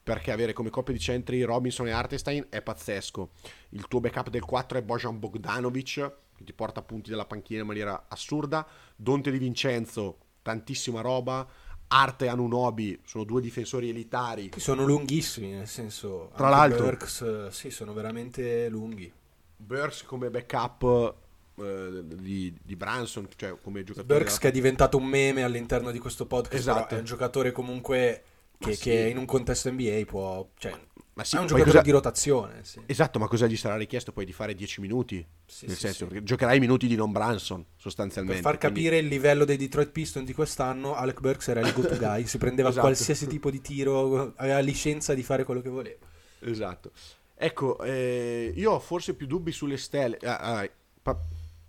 [0.00, 3.30] Perché avere come coppia di centri Robinson e Artestein è pazzesco.
[3.70, 7.66] Il tuo backup del 4 è Bojan Bogdanovic, che ti porta punti dalla panchina in
[7.66, 8.64] maniera assurda.
[8.94, 11.44] Donte di Vincenzo, tantissima roba.
[11.88, 14.50] Arte e Anunobi sono due difensori elitari.
[14.56, 16.30] Sono lunghissimi, nel senso...
[16.36, 19.10] Tra l'altro- Burks, eh, sì, sono veramente lunghi.
[19.56, 21.14] Burks come backup
[21.56, 24.06] eh, di, di Branson, cioè come giocatore.
[24.06, 26.94] Burks della- che è diventato un meme all'interno di questo podcast, Esatto.
[26.94, 28.22] è un giocatore comunque
[28.58, 28.82] che, sì.
[28.82, 30.46] che in un contesto NBA può...
[30.58, 30.78] Cioè,
[31.18, 32.80] Ma sì, è un giocatore cosa- di rotazione, sì.
[32.86, 35.26] Esatto, ma cosa gli sarà richiesto poi di fare 10 minuti?
[35.44, 36.22] Sì, Nel sì, senso, sì.
[36.22, 38.40] giocherai i minuti di non Branson, Per sostanzialmente.
[38.40, 41.96] far quindi- capire il livello dei Detroit Pistons di quest'anno, Alec Burks era il go-to
[41.96, 42.86] guy, si prendeva Esatto.
[42.86, 46.06] qualsiasi tipo di tiro, aveva licenza di fare quello che voleva.
[46.38, 46.92] Esatto.
[47.34, 50.18] Ecco, eh, io ho forse più dubbi sulle stelle.
[50.22, 50.70] Ah, ah,
[51.02, 51.20] pa-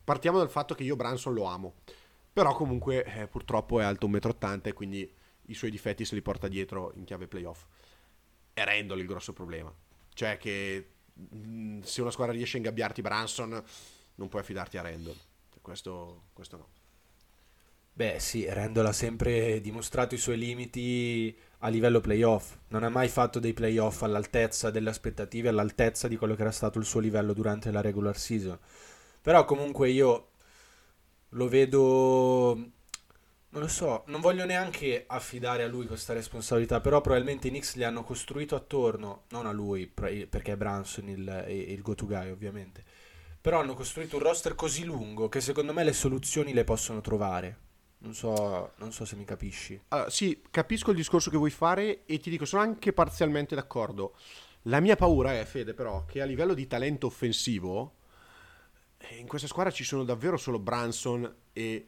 [0.04, 1.74] partiamo dal fatto che io Branson lo amo.
[2.32, 5.12] Però comunque eh, purtroppo è alto 1,80 m e quindi
[5.48, 7.64] i suoi difetti se li porta dietro in chiave playoff.
[8.60, 9.74] È Randall il grosso problema.
[10.14, 13.64] Cioè che mh, se una squadra riesce a ingabbiarti Branson
[14.16, 15.16] non puoi affidarti a Randall.
[15.62, 16.68] Questo, questo no.
[17.94, 22.56] Beh, sì, Randall ha sempre dimostrato i suoi limiti a livello playoff.
[22.70, 26.80] Non ha mai fatto dei playoff all'altezza delle aspettative, all'altezza di quello che era stato
[26.80, 28.58] il suo livello durante la regular season.
[29.22, 30.32] Però comunque io
[31.30, 32.72] lo vedo...
[33.52, 37.76] Non lo so, non voglio neanche affidare a lui questa responsabilità, però probabilmente i Knicks
[37.76, 42.84] li hanno costruito attorno, non a lui, perché è Branson il, il go-to guy ovviamente,
[43.42, 47.58] però hanno costruito un roster così lungo che secondo me le soluzioni le possono trovare.
[48.02, 49.82] Non so, non so se mi capisci.
[49.90, 54.16] Allora, sì, capisco il discorso che vuoi fare e ti dico, sono anche parzialmente d'accordo.
[54.64, 57.96] La mia paura è, Fede, però, che a livello di talento offensivo,
[58.98, 61.88] eh, in questa squadra ci sono davvero solo Branson e,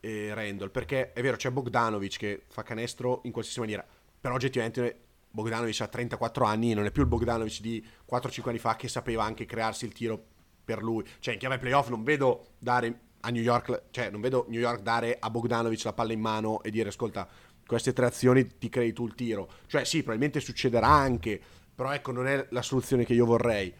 [0.00, 0.70] e Randall.
[0.70, 3.86] Perché è vero, c'è Bogdanovic che fa canestro in qualsiasi maniera,
[4.20, 8.58] però oggettivamente Bogdanovic ha 34 anni e non è più il Bogdanovic di 4-5 anni
[8.58, 10.22] fa che sapeva anche crearsi il tiro
[10.64, 11.04] per lui.
[11.20, 14.82] Cioè, in chiave playoff non vedo dare a New York, cioè non vedo New York
[14.82, 17.28] dare a Bogdanovic la palla in mano e dire ascolta,
[17.66, 19.48] queste tre azioni ti crei tu il tiro.
[19.66, 21.40] Cioè sì, probabilmente succederà anche,
[21.74, 23.72] però ecco, non è la soluzione che io vorrei.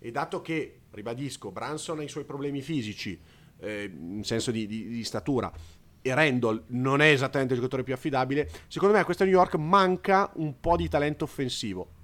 [0.00, 3.20] E dato che, ribadisco, Branson ha i suoi problemi fisici,
[3.60, 5.52] eh, in senso di, di- di statura,
[6.00, 9.54] e Randall non è esattamente il giocatore più affidabile, secondo me a questa New York
[9.56, 11.96] manca un po' di talento offensivo.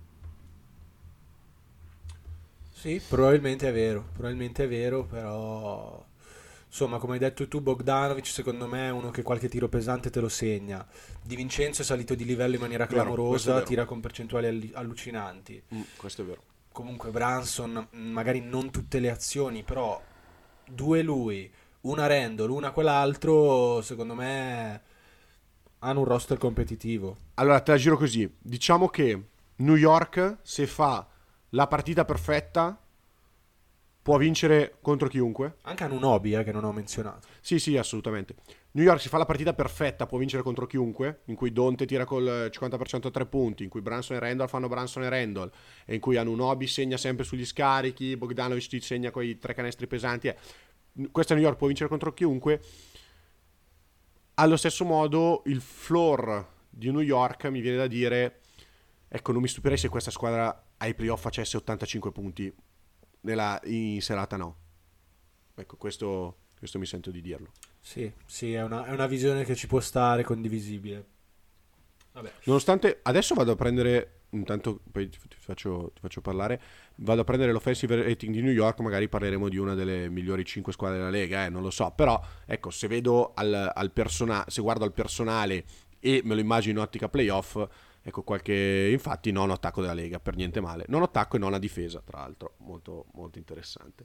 [2.70, 6.04] Sì, probabilmente è vero, probabilmente è vero, però
[6.66, 10.20] insomma, come hai detto tu, Bogdanovic secondo me è uno che qualche tiro pesante te
[10.20, 10.86] lo segna.
[11.22, 13.64] Di Vincenzo è salito di livello in maniera clamorosa, vero.
[13.64, 15.62] tira con percentuali alli- allucinanti.
[15.74, 16.42] Mm, questo è vero.
[16.72, 19.98] Comunque Branson, magari non tutte le azioni, però
[20.66, 24.82] due lui, una Randall, una quell'altro, secondo me
[25.80, 27.16] hanno un roster competitivo.
[27.34, 28.32] Allora, te la giro così.
[28.38, 31.06] Diciamo che New York, se fa
[31.50, 32.78] la partita perfetta,
[34.04, 35.56] può vincere contro chiunque.
[35.62, 37.26] Anche hanno un hobby, eh, che non ho menzionato.
[37.40, 38.34] Sì, sì, assolutamente.
[38.72, 42.04] New York si fa la partita perfetta, può vincere contro chiunque, in cui Donte tira
[42.04, 45.50] col 50% a tre punti, in cui Branson e Randall fanno Branson e Randall,
[45.86, 50.28] e in cui Anunobi segna sempre sugli scarichi, Bogdanovic ti segna quei tre canestri pesanti.
[50.28, 50.36] eh.
[51.10, 52.60] Questa New York può vincere contro chiunque.
[54.34, 58.40] Allo stesso modo, il floor di New York mi viene da dire,
[59.08, 62.54] ecco, non mi stupirei se questa squadra ai playoff facesse 85 punti
[63.24, 64.56] nella, in serata no.
[65.54, 67.52] Ecco, questo, questo mi sento di dirlo.
[67.80, 71.12] Sì, sì, è una, è una visione che ci può stare, condivisibile.
[72.12, 72.32] Vabbè.
[72.44, 76.60] Nonostante adesso vado a prendere intanto poi ti, faccio, ti, faccio, parlare.
[76.96, 80.72] Vado a prendere l'offensive rating di New York, magari parleremo di una delle migliori 5
[80.72, 81.92] squadre della Lega, eh, non lo so.
[81.94, 85.64] Però, ecco, se vedo al, al personale, se guardo al personale
[86.00, 87.64] e me lo immagino in ottica playoff,
[88.06, 88.90] ecco qualche...
[88.92, 90.84] Infatti non attacco della Lega, per niente male.
[90.88, 94.04] Non attacco e non a difesa, tra l'altro, molto, molto interessante.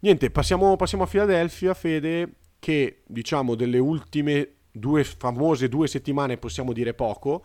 [0.00, 6.72] Niente, passiamo, passiamo a Philadelphia, Fede, che diciamo delle ultime due famose due settimane possiamo
[6.72, 7.44] dire poco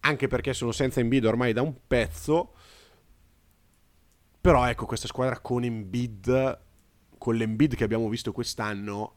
[0.00, 2.52] anche perché sono senza Embiid ormai da un pezzo.
[4.40, 6.60] Però ecco, questa squadra con Embiid,
[7.16, 9.14] con l'Embiid che abbiamo visto quest'anno...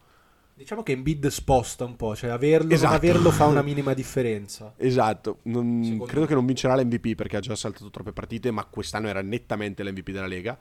[0.57, 2.95] Diciamo che Embiid sposta un po', cioè averlo, esatto.
[2.95, 4.73] averlo fa una minima differenza.
[4.77, 6.25] Esatto, non, credo me.
[6.25, 10.09] che non vincerà l'MVP perché ha già saltato troppe partite, ma quest'anno era nettamente l'MVP
[10.09, 10.57] della Lega.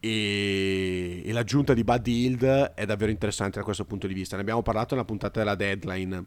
[0.00, 4.36] E, e l'aggiunta di Buddy Hield è davvero interessante da questo punto di vista.
[4.36, 6.26] Ne abbiamo parlato nella puntata della deadline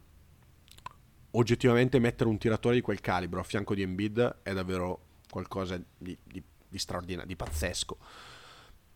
[1.32, 6.18] oggettivamente mettere un tiratore di quel calibro a fianco di Embiid è davvero qualcosa di,
[6.24, 7.98] di, di straordinario, di pazzesco.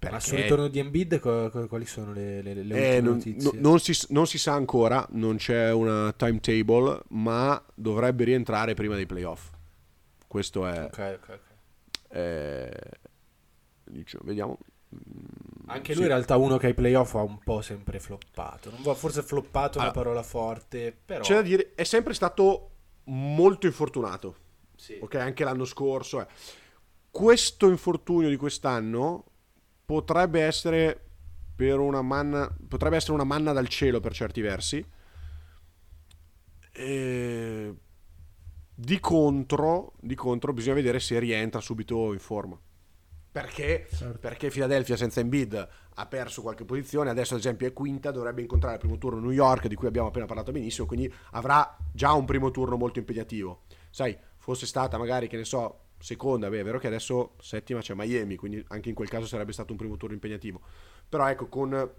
[0.02, 0.16] Perché...
[0.16, 1.20] Ma sul ritorno di Embiid
[1.68, 5.36] quali sono le, le, le eh, non, no, non, si, non, si, sa ancora, non
[5.36, 9.52] c'è una timetable, ma dovrebbe rientrare prima dei playoff.
[10.26, 10.86] Questo è...
[10.86, 12.18] Ok, ok, ok.
[12.18, 12.72] Eh,
[13.84, 14.58] diciamo, vediamo.
[15.68, 18.72] Anche lui in realtà uno che ai playoff ha un po' sempre floppato.
[18.76, 21.22] Non forse floppato è allora, una parola forte, però...
[21.22, 22.72] C'è da dire, è sempre stato
[23.04, 24.36] molto infortunato.
[24.76, 24.98] Sì.
[25.00, 26.22] Ok, anche l'anno scorso.
[26.22, 26.28] Eh.
[27.12, 29.26] Questo infortunio di quest'anno
[29.92, 30.98] potrebbe essere
[31.54, 34.86] per una manna, potrebbe essere una manna dal cielo per certi versi.
[36.72, 37.76] E...
[38.74, 42.58] Di contro, di contro, bisogna vedere se rientra subito in forma.
[43.34, 43.90] Perché?
[43.94, 44.18] Certo.
[44.18, 48.76] Perché Philadelphia senza Embiid ha perso qualche posizione, adesso ad esempio è quinta, dovrebbe incontrare
[48.76, 52.24] il primo turno New York, di cui abbiamo appena parlato benissimo, quindi avrà già un
[52.24, 53.64] primo turno molto impegnativo.
[53.90, 57.94] Sai, fosse stata magari, che ne so, seconda, beh, è vero che adesso settima c'è
[57.94, 60.62] Miami, quindi anche in quel caso sarebbe stato un primo turno impegnativo.
[61.08, 61.92] Però ecco, con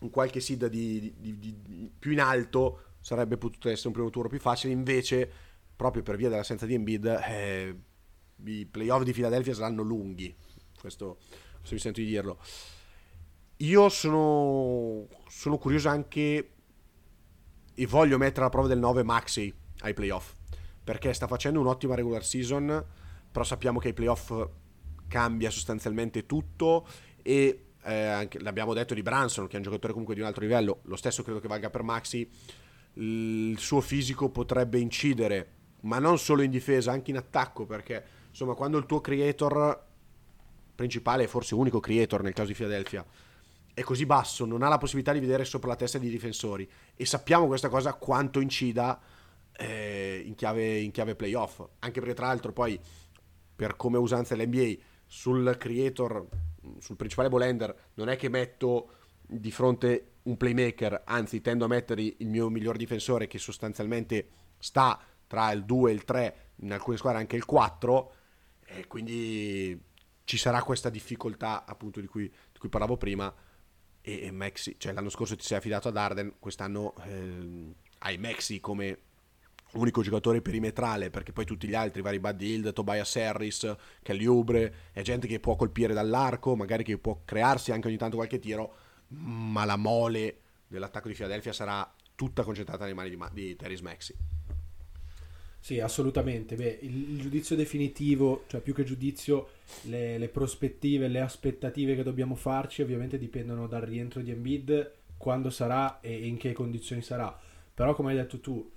[0.00, 4.28] un qualche seed di, di, di, più in alto sarebbe potuto essere un primo turno
[4.28, 5.30] più facile, invece
[5.76, 7.04] proprio per via dell'assenza di Embiid...
[7.06, 7.76] Eh,
[8.44, 10.34] i playoff di Philadelphia saranno lunghi,
[10.80, 11.18] questo
[11.62, 12.38] se mi sento di dirlo.
[13.58, 16.52] Io sono, sono curioso anche
[17.74, 20.34] e voglio mettere alla prova del 9 Maxi ai playoff,
[20.84, 22.84] perché sta facendo un'ottima regular season,
[23.38, 24.32] però sappiamo che ai playoff
[25.06, 26.84] cambia sostanzialmente tutto
[27.22, 30.42] e eh, anche, l'abbiamo detto di Branson, che è un giocatore comunque di un altro
[30.42, 32.28] livello, lo stesso credo che valga per Maxi,
[32.94, 38.54] il suo fisico potrebbe incidere, ma non solo in difesa, anche in attacco, perché insomma,
[38.54, 39.86] quando il tuo creator
[40.74, 43.06] principale, forse unico creator nel caso di Philadelphia,
[43.72, 47.06] è così basso, non ha la possibilità di vedere sopra la testa dei difensori e
[47.06, 49.00] sappiamo questa cosa quanto incida
[49.58, 52.78] eh, in, chiave, in chiave playoff, anche perché tra l'altro poi
[53.58, 56.28] per come usanza dell'NBA sul creator,
[56.78, 62.02] sul principale ball non è che metto di fronte un playmaker, anzi tendo a mettere
[62.02, 66.98] il mio miglior difensore che sostanzialmente sta tra il 2 e il 3, in alcune
[66.98, 68.12] squadre anche il 4,
[68.64, 69.76] e quindi
[70.22, 73.34] ci sarà questa difficoltà appunto di cui, di cui parlavo prima.
[74.00, 78.60] E, e, Maxi, cioè l'anno scorso ti sei affidato ad Arden, quest'anno eh, hai Maxi
[78.60, 78.98] come
[79.72, 84.74] unico giocatore perimetrale perché poi tutti gli altri, vari Bud Hill, Tobias Harris, Kelly Ubre,
[84.92, 88.74] è gente che può colpire dall'arco, magari che può crearsi anche ogni tanto qualche tiro,
[89.08, 94.14] ma la mole dell'attacco di Philadelphia sarà tutta concentrata nelle mani di, di Terry Maxi.
[95.60, 96.54] Sì, assolutamente.
[96.54, 99.50] Beh, il, il, giudizio definitivo, cioè più che giudizio,
[99.82, 105.50] le, le, prospettive, le aspettative che dobbiamo farci ovviamente dipendono dal rientro di Embiid, quando
[105.50, 107.36] sarà e in che condizioni sarà.
[107.74, 108.70] Però come hai detto tu,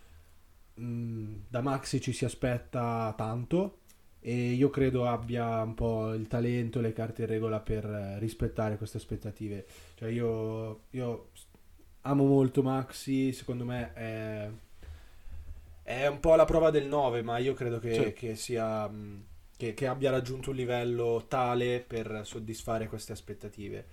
[0.75, 3.79] mh, da Maxi ci si aspetta tanto
[4.19, 7.83] e io credo abbia un po' il talento e le carte in regola per
[8.19, 9.65] rispettare queste aspettative.
[9.95, 11.29] Cioè io, io
[12.01, 14.49] amo molto Maxi, secondo me è
[15.83, 18.13] è un po' la prova del 9, ma io credo che, sì.
[18.13, 18.89] che sia.
[19.57, 23.87] Che, che, abbia raggiunto un livello tale per soddisfare queste aspettative.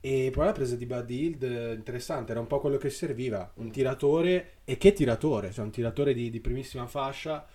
[0.00, 3.50] E poi la presa di Buddy Hield, interessante, era un po' quello che serviva.
[3.56, 7.46] Un tiratore, e che tiratore, cioè un tiratore di, di primissima fascia.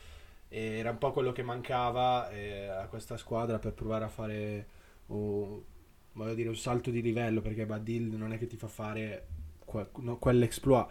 [0.48, 4.68] era un po' quello che mancava eh, a questa squadra per provare a fare
[5.08, 5.62] un,
[6.34, 9.28] dire, un salto di livello, perché Buddy Hield non è che ti fa fare
[9.66, 10.90] que, no, quell'exploit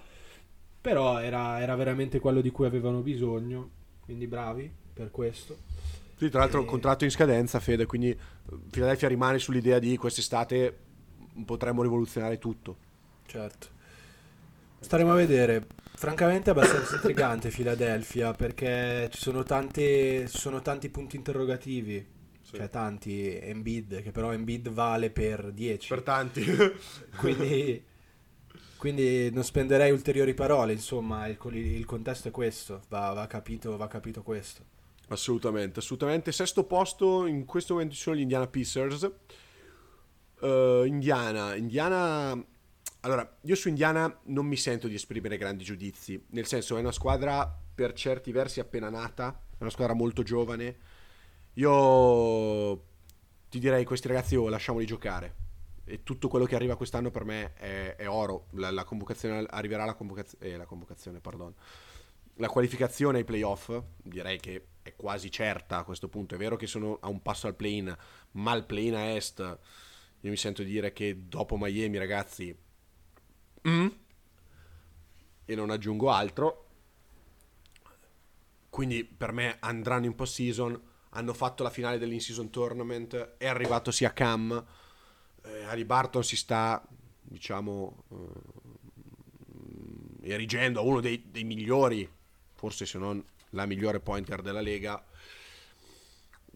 [0.84, 5.56] però era, era, veramente quello di cui avevano bisogno, quindi bravi per questo.
[6.14, 6.66] Sì, tra l'altro e...
[6.66, 8.14] contratto in scadenza, Fede, quindi
[8.68, 10.76] Philadelphia rimane sull'idea di quest'estate
[11.44, 12.76] potremmo rivoluzionare tutto.
[13.26, 13.68] Certo.
[14.80, 15.66] Staremo a vedere.
[15.94, 22.06] Francamente è abbastanza intrigante Philadelphia perché ci sono, tante, ci sono tanti punti interrogativi.
[22.42, 22.56] Sì.
[22.56, 25.88] Cioè tanti Embiid, che però Embiid vale per 10.
[25.88, 26.44] Per tanti.
[27.16, 27.82] Quindi,
[28.76, 33.88] quindi non spenderei ulteriori parole, insomma, il, il contesto è questo, va, va capito, va
[33.88, 34.62] capito questo.
[35.08, 36.32] assolutamente, assolutamente.
[36.32, 39.10] Sesto posto, in questo momento ci sono gli Indiana Pacers.
[40.44, 42.46] Eh, Indiana, Indiana...
[43.00, 46.92] Allora, io su Indiana non mi sento di esprimere grandi giudizi, nel senso è una
[46.92, 50.76] squadra per certi versi appena nata, è una squadra molto giovane.
[51.54, 52.82] Io
[53.48, 55.42] ti direi questi ragazzi oh, lasciamoli giocare.
[55.84, 58.46] E tutto quello che arriva quest'anno per me è, è oro.
[58.52, 61.54] La, la convocazione arriverà la convocazione, eh, la convocazione, pardon.
[62.36, 63.70] La qualificazione ai playoff
[64.02, 66.34] direi che è quasi certa a questo punto.
[66.34, 67.94] È vero che sono a un passo al play-in,
[68.32, 69.58] ma al play-in a est
[70.24, 72.56] io mi sento dire che dopo Miami, ragazzi,
[73.68, 73.86] mm,
[75.44, 76.68] e non aggiungo altro.
[78.70, 80.80] Quindi per me andranno in post-season.
[81.10, 83.36] Hanno fatto la finale dell'in-season tournament.
[83.36, 84.64] È arrivato sia Cam.
[85.42, 86.82] Eh, Harry Barton si sta,
[87.20, 88.04] diciamo,
[90.22, 92.10] eh, erigendo a uno dei, dei migliori,
[92.54, 95.04] forse se non la migliore pointer della Lega.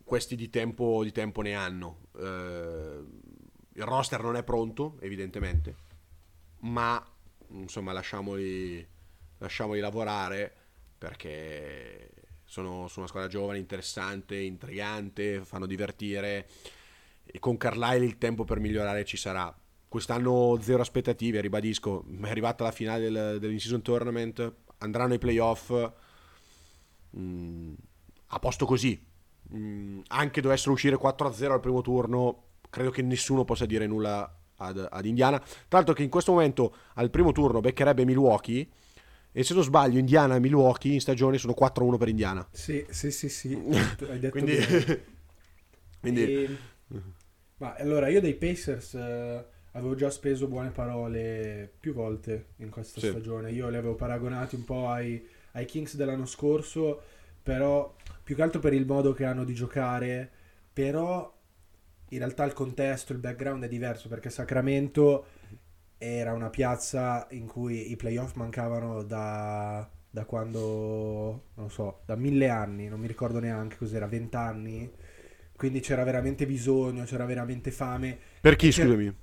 [0.02, 2.06] Questi di tempo, di tempo ne hanno.
[2.16, 3.26] Eh,
[3.78, 5.76] il roster non è pronto, evidentemente,
[6.60, 7.02] ma
[7.50, 8.86] insomma lasciamoli,
[9.38, 10.52] lasciamoli lavorare
[10.98, 12.10] perché
[12.44, 16.48] sono, sono una squadra giovane, interessante, intrigante, fanno divertire
[17.24, 19.56] e con Carlisle il tempo per migliorare ci sarà.
[19.86, 25.72] Quest'anno zero aspettative, ribadisco, è arrivata la finale del, dell'in-season tournament, andranno ai playoff
[27.16, 27.74] mm,
[28.26, 29.06] a posto così.
[29.54, 34.86] Mm, anche dovessero uscire 4-0 al primo turno, credo che nessuno possa dire nulla ad,
[34.90, 35.38] ad Indiana.
[35.38, 38.66] Tra l'altro che in questo momento al primo turno beccherebbe Milwaukee
[39.32, 42.46] e se non sbaglio Indiana e Milwaukee in stagione sono 4-1 per Indiana.
[42.50, 43.54] Sì, sì, sì, sì.
[44.08, 45.04] Hai detto quindi, bene.
[46.00, 46.56] quindi E-
[47.58, 53.00] Ma allora, io dei Pacers eh, avevo già speso buone parole più volte in questa
[53.00, 53.08] Sì.
[53.08, 53.50] stagione.
[53.50, 57.00] Io li avevo paragonati un po' ai, ai Kings dell'anno scorso,
[57.42, 60.30] però più che altro per il modo che hanno di giocare,
[60.72, 61.32] però
[62.10, 65.26] in realtà il contesto, il background è diverso perché Sacramento
[65.98, 70.60] era una piazza in cui i playoff mancavano da, da quando,
[71.54, 74.90] non lo so, da mille anni, non mi ricordo neanche cos'era, vent'anni.
[75.56, 78.16] Quindi c'era veramente bisogno, c'era veramente fame.
[78.40, 79.06] per chi C'era- scusami?
[79.06, 79.14] I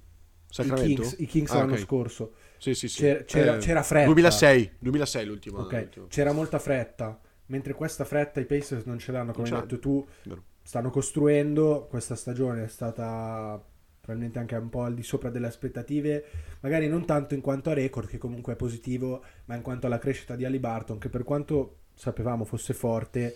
[0.50, 1.02] Sacramento?
[1.02, 1.80] Kings, i Kings Ah, l'anno ok.
[1.80, 2.34] scorso.
[2.58, 3.02] Sì, sì, sì.
[3.02, 4.06] C'era- c'era- Eh, c'era fretta.
[4.08, 5.60] 2006, 2006 l'ultima.
[5.62, 9.80] Ok, c'era molta fretta, mentre questa fretta i Pacers non ce l'hanno, come hai detto
[9.80, 10.44] tu, Vero.
[10.66, 13.64] Stanno costruendo, questa stagione è stata
[14.02, 16.26] probabilmente anche un po' al di sopra delle aspettative,
[16.62, 20.00] magari non tanto in quanto a record, che comunque è positivo, ma in quanto alla
[20.00, 23.36] crescita di Ali Barton, che per quanto sapevamo fosse forte,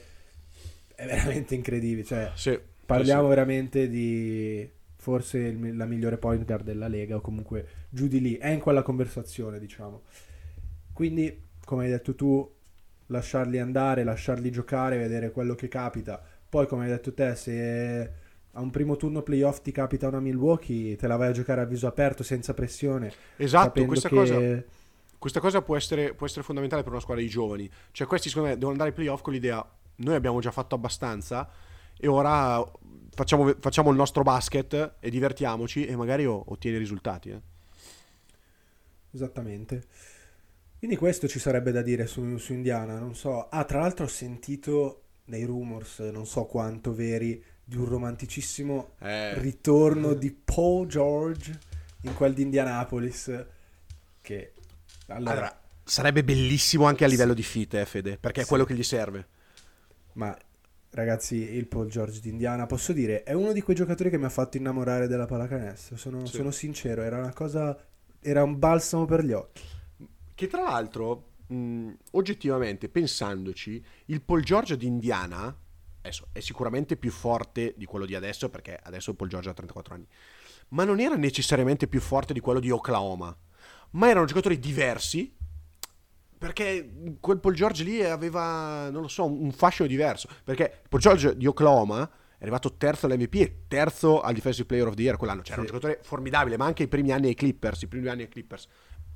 [0.95, 6.65] è veramente incredibile, cioè Sì, parliamo sì, veramente di forse il la migliore point guard
[6.65, 10.01] della Lega, o comunque giù di lì, è in quella conversazione, diciamo.
[10.93, 12.47] Quindi, come hai detto tu,
[13.07, 16.21] lasciarli andare, lasciarli giocare, vedere quello che capita.
[16.49, 18.11] Poi, come hai detto te, se
[18.53, 21.65] a un primo turno playoff ti capita una Milwaukee, te la vai a giocare a
[21.65, 23.13] viso aperto, senza pressione.
[23.37, 24.15] Esatto, questa che...
[24.15, 24.63] cosa,
[25.19, 27.69] questa cosa può, essere, può essere fondamentale per una squadra di giovani.
[27.91, 29.63] Cioè questi secondo me devono andare ai playoff con l'idea,
[29.97, 31.47] noi abbiamo già fatto abbastanza
[31.95, 32.63] e ora
[33.13, 37.29] facciamo, facciamo il nostro basket e divertiamoci e magari ottieni risultati.
[37.29, 37.41] eh.
[39.11, 39.83] Esattamente.
[40.79, 43.49] Quindi questo ci sarebbe da dire su, su Indiana, non so.
[43.49, 49.39] Ah, tra l'altro ho sentito dei rumors, non so quanto veri, di un romanticissimo Eh,
[49.39, 51.57] ritorno di Paul George
[52.01, 53.45] in quel di Indianapolis.
[54.21, 54.53] Che
[55.07, 57.13] allora, allora, sarebbe bellissimo anche a Sì.
[57.13, 58.49] livello di fit, eh, Fede, perché è Sì.
[58.49, 59.27] quello che gli serve.
[60.13, 60.37] ma
[60.91, 64.25] ragazzi, il Paul George di Indiana, posso dire, è uno di quei giocatori che mi
[64.25, 65.95] ha fatto innamorare della pallacanestro.
[65.97, 66.35] Sono, Sì.
[66.35, 67.77] sono sincero, era una cosa,
[68.19, 69.63] era un balsamo per gli occhi.
[70.35, 75.55] Che tra l'altro, mh, oggettivamente, pensandoci, il Paul George di Indiana
[76.01, 79.93] adesso, è sicuramente più forte di quello di adesso, perché adesso Paul George ha 34
[79.95, 80.07] anni,
[80.69, 83.35] ma non era necessariamente più forte di quello di Oklahoma,
[83.91, 85.35] ma erano giocatori diversi,
[86.37, 91.35] perché quel Paul George lì aveva, non lo so, un fascino diverso, perché Paul George
[91.35, 95.41] di Oklahoma è arrivato terzo all'MVP e terzo al Defensive Player of the Year quell'anno,
[95.41, 95.73] cioè era un Sì.
[95.73, 98.67] giocatore formidabile, ma anche i primi anni ai Clippers, i primi anni ai Clippers.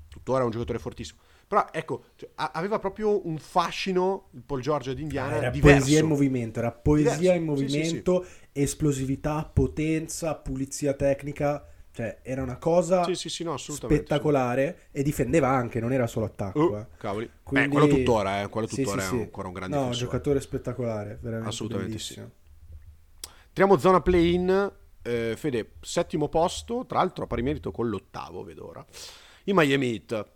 [0.09, 1.21] Tuttora è un giocatore fortissimo.
[1.53, 5.81] Però ecco, cioè, aveva proprio un fascino il Paul George di Indiana era diverso.
[5.81, 12.21] poesia in movimento, era poesia Diverso, in sì, sì, movimento, esplosività, potenza, pulizia tecnica, Cioè,
[12.23, 16.59] era una cosa Sì, sì, sì, no, spettacolare e difendeva anche, non era solo attacco.
[16.71, 16.85] Uh, eh.
[16.97, 17.29] cavoli.
[17.43, 19.15] Quindi- Eh, quello tuttora, eh, quello Sì, tuttora sì, è sì.
[19.21, 20.05] ancora un grande No, difensore.
[20.09, 22.31] giocatore spettacolare, veramente Assolutamente bellissimo.
[23.47, 24.73] Entriamo zona play-in.
[25.03, 28.83] Eh, Fede, settimo posto, tra l'altro a pari merito con l'ottavo, vedo ora.
[29.43, 30.31] I Miami Heat.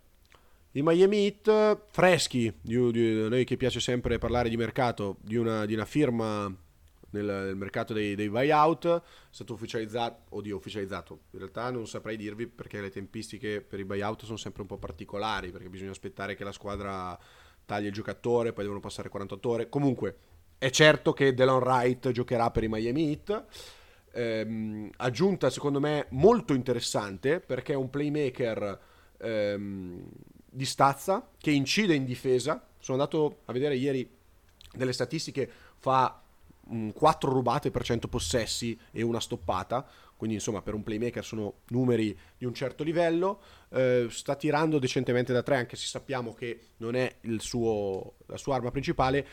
[0.77, 5.65] I Miami Heat freschi, di, di- noi che piace sempre parlare di mercato, di una,
[5.65, 9.01] di una firma nel, nel mercato dei, dei buyout, è
[9.31, 14.25] stato ufficializzato, oddio ufficializzato, in realtà non saprei dirvi perché le tempistiche per i buyout
[14.25, 17.17] sono sempre un po' particolari, perché bisogna aspettare che la squadra
[17.65, 19.69] tagli il giocatore, poi devono passare 48 ore.
[19.69, 20.15] Comunque,
[20.59, 23.45] è certo che Delon Wright giocherà per i Miami Heat.
[24.11, 28.79] Ehm, aggiunta secondo me molto interessante perché è un playmaker
[29.17, 30.09] ehm,
[30.57, 32.65] di stazza che incide in difesa.
[32.79, 34.09] Sono andato a vedere ieri
[34.73, 36.19] delle statistiche, fa
[36.93, 39.87] 4 rubate per 100 possessi e una stoppata.
[40.17, 43.39] Quindi, insomma, per un playmaker sono numeri di un certo livello.
[43.69, 48.55] Eh, sta tirando decentemente da 3, anche se sappiamo che non è suo, la sua
[48.55, 49.27] arma principale.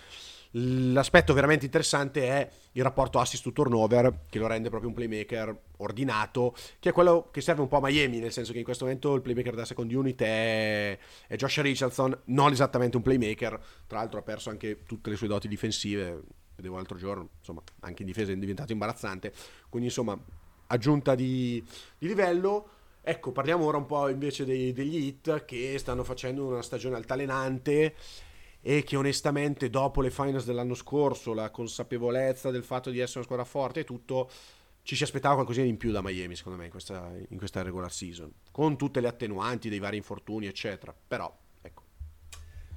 [0.57, 5.57] L'aspetto veramente interessante è il rapporto assist to turnover, che lo rende proprio un playmaker
[5.78, 8.84] ordinato, che è quello che serve un po' a Miami, nel senso che in questo
[8.84, 10.96] momento il playmaker da second unit è,
[11.26, 15.26] è Josh Richardson, non esattamente un playmaker, tra l'altro ha perso anche tutte le sue
[15.26, 16.22] doti difensive,
[16.55, 19.32] vedevo l'altro giorno, insomma, anche in difesa è diventato imbarazzante,
[19.68, 20.16] quindi insomma,
[20.68, 21.64] aggiunta di,
[21.98, 22.68] di livello.
[23.02, 27.96] Ecco, parliamo ora un po' invece dei- degli hit che stanno facendo una stagione altalenante
[28.66, 33.26] e che onestamente dopo le finals dell'anno scorso, la consapevolezza del fatto di essere una
[33.26, 34.30] squadra forte e tutto,
[34.82, 37.92] ci si aspettava qualcosina in più da Miami secondo me in questa, in questa regular
[37.92, 41.82] season, con tutte le attenuanti dei vari infortuni eccetera, però ecco.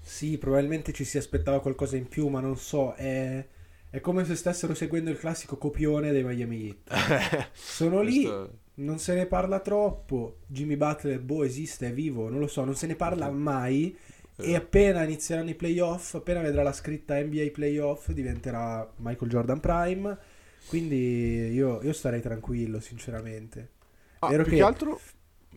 [0.02, 3.46] Sì, probabilmente ci si aspettava qualcosa in più, ma non so, è,
[3.90, 7.50] è come se stessero seguendo il classico copione dei Miami Heat.
[7.54, 10.40] Sono lì, Questo- non se ne parla troppo.
[10.48, 13.98] Jimmy Butler, boh, esiste, è vivo, non lo so, non se ne parla mai.
[14.40, 20.18] E appena inizieranno i playoff, appena vedrà la scritta NBA playoff, diventerà Michael Jordan Prime.
[20.68, 23.70] Quindi io, io starei tranquillo, sinceramente.
[24.20, 25.00] Ah, Vero più che- che altro,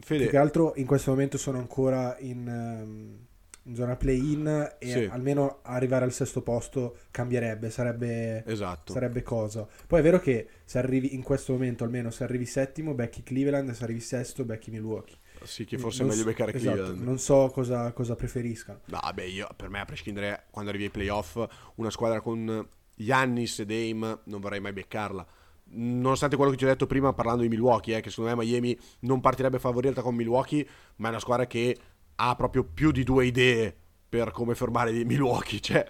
[0.00, 3.26] Fede, Più che altro in questo momento sono ancora in, ehm,
[3.64, 5.08] in zona play-in e Sì.
[5.10, 8.92] almeno arrivare al sesto posto cambierebbe, sarebbe, esatto.
[8.94, 9.66] sarebbe cosa.
[9.86, 13.70] Poi è vero che se arrivi in questo momento, almeno se arrivi settimo, becchi Cleveland,
[13.72, 15.16] se arrivi sesto, becchi Milwaukee.
[15.42, 17.02] Sì, che forse è Non meglio so- beccare esatto, Cleveland.
[17.02, 18.80] Non so cosa, cosa preferiscano.
[18.86, 21.42] No, beh, io, per me, a prescindere, quando arrivi ai playoff,
[21.76, 25.26] una squadra con Giannis e Dame non vorrei mai beccarla.
[25.72, 28.78] Nonostante quello che ti ho detto prima parlando di Milwaukee, eh, che secondo me Miami
[29.00, 30.66] non partirebbe favorita con Milwaukee,
[30.96, 31.78] ma è una squadra che
[32.16, 33.74] ha proprio più di due idee
[34.08, 35.60] per come fermare Milwaukee.
[35.62, 35.88] Cioè,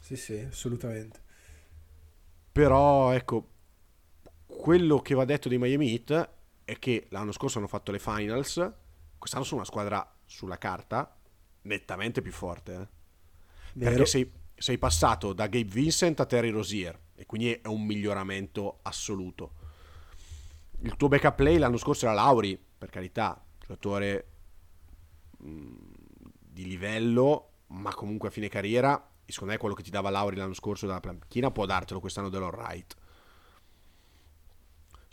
[0.00, 1.20] Sì, sì, assolutamente.
[2.52, 3.48] Però, ecco,
[4.46, 6.30] quello che va detto dei Miami Heat
[6.64, 8.72] è che l'anno scorso hanno fatto le finals,
[9.18, 11.16] quest'anno sono una squadra sulla carta
[11.62, 12.74] nettamente più forte.
[12.74, 12.88] eh.
[13.78, 18.80] Perché sei, sei passato da Gabe Vincent a Terry Rosier e quindi è un miglioramento
[18.82, 19.52] assoluto.
[20.80, 24.28] Il tuo backup play l'anno scorso era Lauri, per carità, giocatore
[25.38, 25.74] mh,
[26.38, 29.10] di livello, ma comunque a fine carriera.
[29.26, 32.28] E secondo me quello che ti dava Lauri l'anno scorso dalla panchina può dartelo quest'anno
[32.28, 32.94] dell'all right.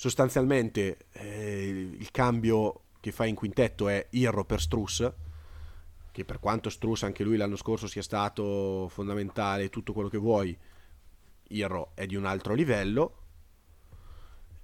[0.02, 5.08] Sostanzialmente eh, il cambio che fai in quintetto è Irro per Struss,
[6.12, 10.58] che per quanto Struss anche lui l'anno scorso sia stato fondamentale, tutto quello che vuoi,
[11.49, 13.18] Irro è di un altro livello.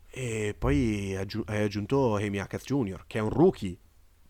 [0.10, 3.78] E poi hai aggiunto Amy Hackett Jr., che è un rookie,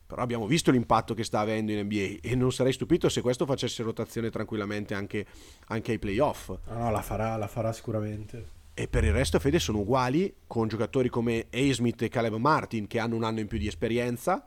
[0.05, 3.45] però abbiamo visto l'impatto che sta avendo in NBA e non sarei stupito se questo
[3.45, 5.25] facesse rotazione tranquillamente anche,
[5.67, 6.49] anche ai playoff.
[6.49, 8.56] No, no, la farà, la farà sicuramente.
[8.79, 12.99] E per il resto, Fede, sono uguali con giocatori come A-Smith e Caleb Martin che
[12.99, 14.45] hanno un anno in più di esperienza.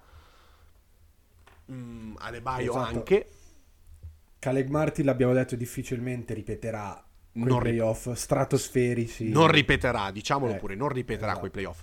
[1.73, 2.97] Mm, Adebayo Esatto.
[2.97, 3.27] anche.
[4.39, 9.31] Caleb Martin, l'abbiamo detto, difficilmente ripeterà quei Non rip- playoff stratosferici.
[9.31, 11.41] Non ripeterà, diciamolo Eh, pure, non ripeterà esatto.
[11.41, 11.83] quei playoff.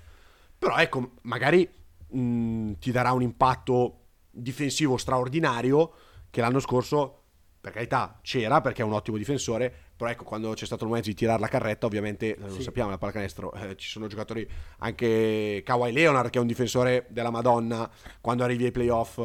[0.58, 1.70] Però ecco, magari
[2.16, 5.92] mm, ti darà un impatto difensivo straordinario
[6.30, 7.24] che l'anno scorso,
[7.60, 11.10] per carità, c'era perché è un ottimo difensore, però ecco, quando c'è stato il momento
[11.10, 12.62] di tirare la carretta, ovviamente, eh, lo Sì.
[12.62, 14.48] sappiamo, la pallacanestro, eh, ci sono giocatori,
[14.80, 17.90] anche Kawhi Leonard che è un difensore della Madonna,
[18.22, 19.20] quando arrivi ai playoff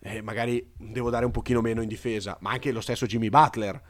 [0.00, 3.80] eh, magari devo dare un pochino meno in difesa, ma anche lo stesso Jimmy Butler.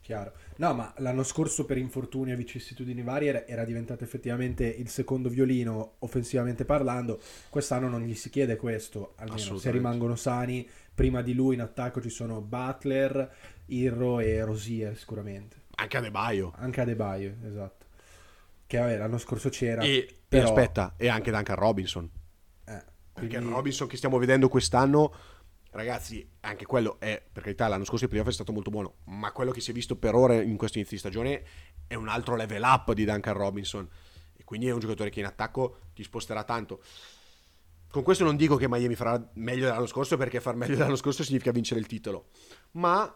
[0.00, 0.32] Chiaro.
[0.58, 5.28] No, ma l'anno scorso per infortuni e vicissitudini varie era, era diventato effettivamente il secondo
[5.28, 7.20] violino offensivamente parlando.
[7.48, 10.68] Quest'anno non gli si chiede questo, almeno se rimangono sani.
[10.92, 13.32] Prima di lui in attacco ci sono Butler,
[13.66, 15.62] Irro e Rosier sicuramente.
[15.76, 16.52] Anche Adebayo.
[16.56, 17.86] Anche Adebayo, esatto.
[18.66, 19.82] che vabbè, l'anno scorso c'era.
[19.82, 20.42] E, però...
[20.42, 22.04] e aspetta, e anche Duncan Robinson.
[22.04, 22.82] Eh,
[23.12, 25.14] Perché quindi- il Robinson che stiamo vedendo quest'anno,
[25.70, 29.32] ragazzi, anche quello è, per carità, l'anno scorso il playoff è stato molto buono, ma
[29.32, 31.44] quello che si è visto per ora in questo inizio di stagione
[31.86, 33.88] è un altro level up di Duncan Robinson.
[34.36, 36.82] E quindi è un giocatore che in attacco ti sposterà tanto.
[37.90, 41.22] Con questo non dico che Miami farà meglio dell'anno scorso, perché far meglio dell'anno scorso
[41.22, 42.28] significa vincere il titolo.
[42.72, 43.12] Ma,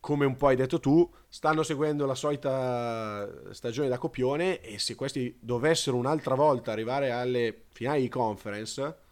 [0.00, 4.94] come un po' hai detto tu, stanno seguendo la solita stagione da copione e se
[4.94, 9.04] questi dovessero un'altra volta arrivare alle finali di conference,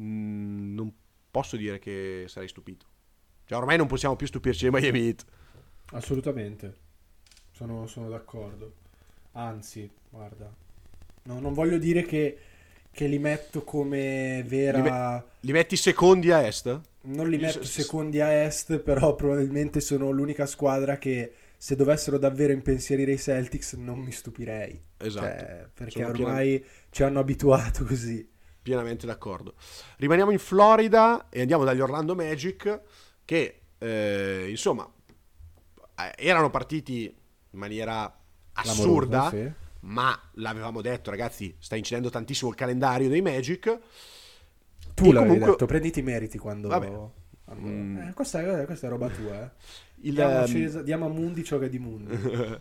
[0.00, 0.92] Mm, non
[1.36, 2.86] posso dire che sarei stupito.
[3.44, 5.24] Cioè, ormai non possiamo più stupirci dei Miami Heat.
[5.92, 6.74] Assolutamente.
[7.52, 8.72] Sono, sono d'accordo.
[9.32, 10.50] Anzi, guarda.
[11.24, 12.38] No, non voglio dire che,
[12.90, 14.78] che li metto come vera...
[14.78, 16.80] Li me- Li metti secondi a est?
[17.02, 22.16] Non li metto se- secondi a est, però probabilmente sono l'unica squadra che se dovessero
[22.16, 24.80] davvero impensierire i Celtics non mi stupirei.
[24.96, 25.26] Esatto.
[25.26, 28.26] Cioè, perché Sono ormai ci hanno abituato così.
[28.66, 29.54] Pienamente d'accordo.
[29.98, 32.80] Rimaniamo in Florida e andiamo dagli Orlando Magic
[33.24, 34.90] che, eh, insomma,
[35.96, 38.12] eh, erano partiti in maniera
[38.54, 39.48] assurda, sì.
[39.82, 43.62] ma l'avevamo detto, ragazzi, sta incidendo tantissimo il calendario dei Magic.
[44.94, 46.66] Tu E l'avevi comunque- detto, prenditi i meriti quando...
[46.66, 46.86] Vabbè.
[46.86, 47.14] quando-
[47.54, 47.98] Mm.
[47.98, 49.50] Eh, questa, è, questa è roba tua, eh.
[50.08, 52.18] Il, Diamo, a ehm, Cesa- diamo a Mundi ciò che è di Mundi.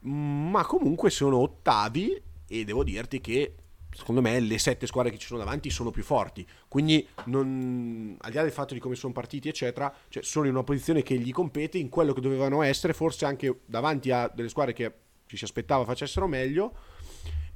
[0.00, 3.54] ma comunque sono ottavi e devo dirti che
[3.90, 6.46] secondo me le sette squadre che ci sono davanti sono più forti.
[6.68, 10.52] Quindi non, al di là del fatto di come sono partiti eccetera cioè sono in
[10.52, 14.48] una posizione che gli compete in quello che dovevano essere forse anche davanti a delle
[14.48, 14.92] squadre che
[15.26, 16.74] ci si aspettava facessero meglio.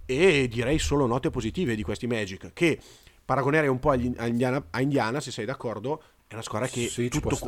[0.07, 2.78] E direi solo note positive di questi Magic che
[3.24, 6.89] paragonerei un po' agli- a Indiana, a Indiana se sei d'accordo è una squadra che
[6.89, 7.39] Sì, tutto,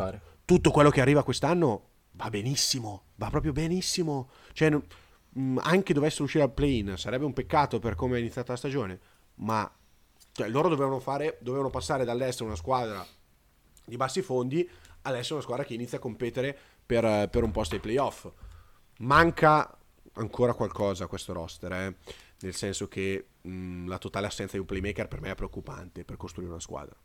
[0.44, 4.30] tutto quello che arriva quest'anno va benissimo, va proprio benissimo.
[4.52, 4.78] Cioè,
[5.36, 9.00] mh, anche dovessero uscire al play-in, sarebbe un peccato per come è iniziata la stagione,
[9.36, 9.70] ma
[10.32, 13.06] cioè, loro dovevano, fare, dovevano passare dall'essere una squadra
[13.84, 14.68] di bassi fondi
[15.02, 18.30] all'essere una squadra che inizia a competere per, per un posto ai playoff.
[18.98, 19.78] Manca
[20.14, 21.96] ancora qualcosa a questo roster, eh,
[22.40, 26.16] nel senso che mh, la totale assenza di un playmaker per me è preoccupante per
[26.16, 26.96] costruire una squadra.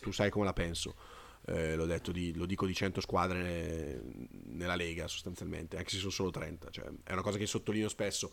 [0.00, 0.94] Tu sai come la penso.
[1.46, 5.98] Eh, l'ho detto di- lo dico di 100 squadre ne- nella Lega sostanzialmente, anche se
[5.98, 8.30] sono solo 30, cioè, è una cosa che sottolineo spesso.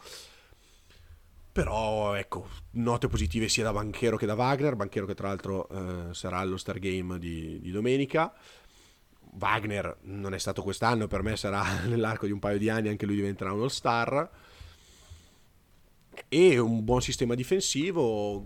[1.51, 6.13] Però ecco, note positive sia da Banchero che da Wagner, Banchero che tra l'altro eh,
[6.13, 8.31] sarà allo Star Game di, di domenica.
[9.39, 13.07] Wagner non è stato quest'anno, per me sarà nell'arco di un paio di anni, anche
[13.07, 14.29] lui diventerà un all-star.
[16.29, 18.45] E un buon sistema difensivo,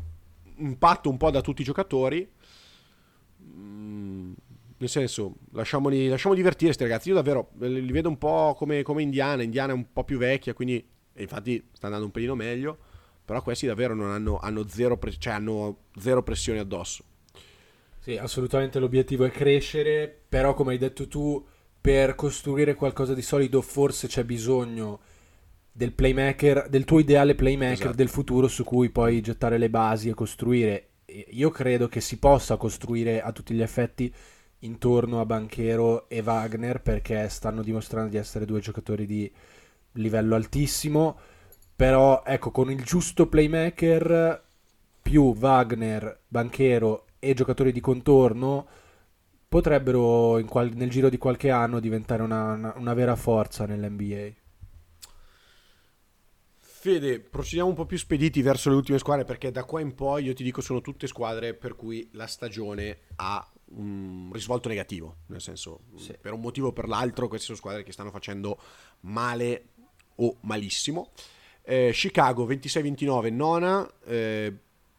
[0.57, 2.29] impatto un po' da tutti i giocatori.
[3.43, 4.33] Mm,
[4.81, 7.09] Nel senso, lasciamoli, lasciamo divertire questi ragazzi.
[7.09, 9.43] Io davvero li li vedo un po' come, come Indiana.
[9.43, 10.83] Indiana è un po' più vecchia, quindi
[11.17, 12.79] infatti sta andando un pelino meglio.
[13.23, 17.03] Però questi davvero non hanno, hanno zero, pre- cioè hanno zero pressione addosso.
[17.99, 21.45] Sì, assolutamente l'obiettivo è crescere, però come hai detto tu,
[21.79, 24.99] per costruire qualcosa di solido forse c'è bisogno
[25.71, 27.95] del playmaker, del tuo ideale playmaker Esatto.
[27.95, 30.87] del futuro su cui poi gettare le basi e costruire.
[31.33, 34.11] Io credo che si possa costruire a tutti gli effetti
[34.61, 39.31] intorno a Banchero e Wagner perché stanno dimostrando di essere due giocatori di
[39.93, 41.17] livello altissimo,
[41.75, 44.43] però ecco, con il giusto playmaker
[45.01, 48.67] più Wagner, Banchero e giocatori di contorno
[49.49, 54.31] potrebbero qual- nel giro di qualche anno diventare una, una- una vera forza nell'NBA.
[56.57, 60.23] Fede, procediamo un po' più spediti verso le ultime squadre perché da qua in poi
[60.23, 65.41] io ti dico sono tutte squadre per cui la stagione ha un risvolto negativo, nel
[65.41, 66.15] senso Sì.
[66.19, 68.59] per un motivo o per l'altro queste sono squadre che stanno facendo
[69.01, 69.65] male
[70.15, 71.11] o malissimo.
[71.63, 74.53] Eh, Chicago 26-29 nona, eh,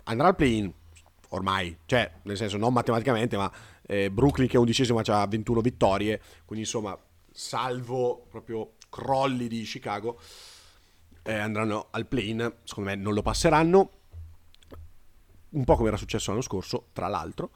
[0.04, 0.72] andrà al play-in
[1.30, 3.50] ormai, cioè nel senso non matematicamente ma
[3.86, 6.96] eh, Brooklyn che è undicesima ha 21 vittorie, quindi insomma
[7.30, 10.20] salvo proprio crolli di Chicago
[11.22, 13.90] eh, andranno al play-in, secondo me non lo passeranno,
[15.50, 17.50] un po' come era successo l'anno scorso, tra l'altro.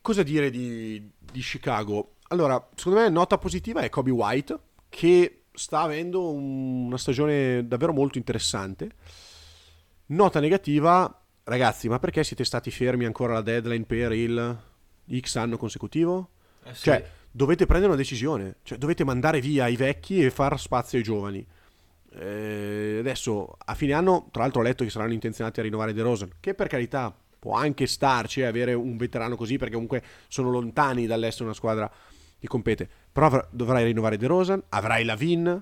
[0.00, 2.14] Cosa dire di, di Chicago?
[2.28, 7.92] Allora, secondo me nota positiva è Kobe White, che sta avendo un- una stagione davvero
[7.92, 8.90] molto interessante.
[10.06, 14.58] Nota negativa, ragazzi, ma perché siete stati fermi ancora alla deadline per il
[15.20, 16.30] X anno consecutivo?
[16.82, 21.04] Cioè, dovete prendere una decisione, cioè dovete mandare via i vecchi e far spazio ai
[21.04, 21.46] giovani.
[22.12, 26.02] Eh, adesso a fine anno, tra l'altro, ho letto che saranno intenzionati a rinnovare De
[26.02, 30.50] Rosen, che per carità può anche starci e avere un veterano così, perché comunque sono
[30.50, 31.90] lontani dall'essere una squadra
[32.38, 32.88] che compete.
[33.10, 35.60] Però avr- dovrai rinnovare De Rosen, avrai Lavin,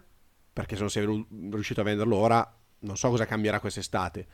[0.52, 4.26] perché se non sei riuscito a venderlo ora, non so cosa cambierà quest'estate.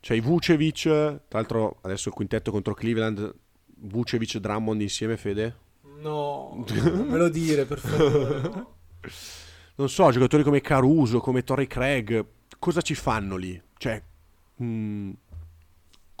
[0.00, 3.32] C'hai Vucevic, tra l'altro adesso il quintetto contro Cleveland,
[3.64, 5.56] Vucevic Drummond insieme, Fede?
[6.00, 8.40] No, non me lo dire per favore.
[8.40, 8.74] No.
[9.74, 12.24] Non so, giocatori come Caruso, come Torrey Craig,
[12.58, 13.60] cosa ci fanno lì?
[13.78, 14.02] Cioè,
[14.56, 15.10] mh, mm,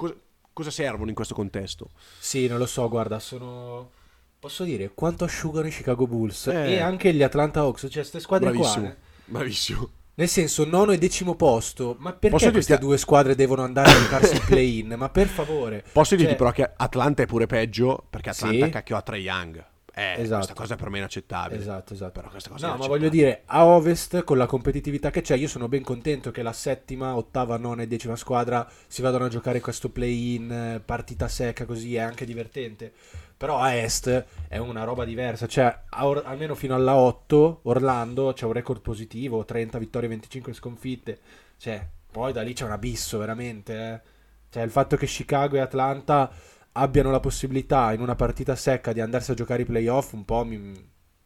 [0.02, 0.14] cosa,
[0.52, 1.90] cosa servono in questo contesto?
[2.18, 3.90] Sì, non lo so, guarda, sono...
[4.38, 6.72] Posso dire quanto asciugano i Chicago Bulls eh.
[6.72, 8.84] e anche gli Atlanta Hawks, cioè queste squadre Bravissimo.
[8.86, 8.92] qua.
[8.92, 8.96] Eh.
[9.26, 9.90] Bravissimo.
[10.14, 11.94] Nel senso, nono e decimo posto.
[12.00, 12.86] Ma perché Posso queste dirti...
[12.86, 14.94] due squadre devono andare a giocarsi il play-in?
[14.98, 15.84] Ma per favore.
[15.92, 16.18] Posso cioè...
[16.18, 18.70] dirti però che Atlanta è pure peggio perché Atlanta sì.
[18.72, 19.64] cacchio a Trae Young.
[19.94, 20.36] Eh, esatto.
[20.36, 21.60] questa cosa è per me inaccettabile.
[21.60, 22.12] Esatto, esatto.
[22.12, 25.48] Però questa cosa no, ma voglio dire, a Ovest, con la competitività che c'è, io
[25.48, 29.60] sono ben contento che la settima, ottava, nona e decima squadra si vadano a giocare
[29.60, 32.92] questo play-in, partita secca, così è anche divertente.
[33.36, 38.46] Però a Est è una roba diversa, cioè or- almeno fino alla 8 Orlando c'è
[38.46, 41.18] un record positivo, 30 vittorie, 25 sconfitte,
[41.56, 44.00] cioè poi da lì c'è un abisso veramente, eh.
[44.48, 46.30] cioè il fatto che Chicago e Atlanta
[46.72, 50.44] abbiano la possibilità in una partita secca di andarsi a giocare i playoff un po'
[50.44, 50.72] mi,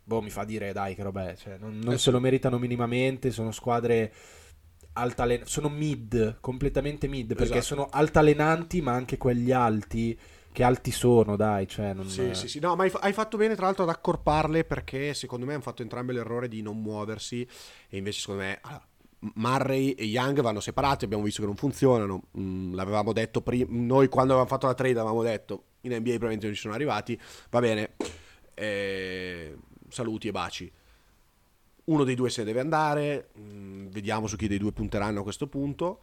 [0.03, 2.59] boh, mi fa dire dai che roba è, cioè, non, non eh se lo meritano
[2.59, 4.13] minimamente, sono squadre
[4.95, 7.75] altalen- sono mid, completamente mid, perché esatto.
[7.75, 10.19] sono altalenanti ma anche quelli alti
[10.57, 11.69] che alti sono, dai.
[11.69, 12.09] Cioè non...
[12.09, 12.61] Sì, sì, sì.
[12.61, 15.83] No, ma hai, hai, fatto bene, tra l'altro, ad accorparle perché secondo me hanno fatto
[15.83, 17.47] entrambe l'errore di non muoversi.
[17.91, 18.87] E invece, secondo me, allora,
[19.19, 21.05] Murray e Young vanno separati.
[21.05, 22.23] Abbiamo visto che non funzionano.
[22.39, 23.67] Mm, l'avevamo detto prima.
[23.71, 27.19] Noi, quando avevamo fatto la trade, avevamo detto in NBA probabilmente non ci sono arrivati.
[27.51, 27.95] Va bene,
[28.55, 29.57] eh,
[29.89, 30.73] saluti e baci.
[31.85, 33.31] Uno dei due se ne deve andare.
[33.39, 36.03] Mm, vediamo su chi dei due punteranno a questo punto.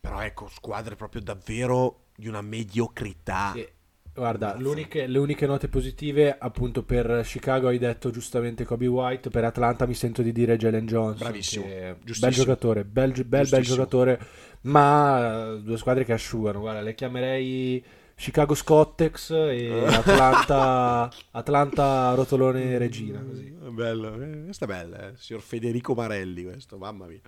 [0.00, 3.52] Però ecco, squadre proprio davvero di una mediocrità.
[3.54, 3.68] Sì.
[4.14, 9.86] Guarda, le uniche note positive, appunto per Chicago hai detto giustamente Kobe White, per Atlanta
[9.86, 11.18] mi sento di dire Jalen Jones.
[11.18, 11.64] Bravissimo.
[11.64, 14.20] Bel giocatore, bel, bel, bel giocatore,
[14.62, 16.60] ma due squadre che asciugano.
[16.60, 17.82] Guarda, le chiamerei
[18.14, 23.18] Chicago Scottex e Atlanta, Atlanta Rotolone Regina.
[23.18, 23.50] Così.
[23.70, 25.12] Bello, eh, questa è bella, eh?
[25.16, 27.20] signor Federico Marelli questo, mamma mia.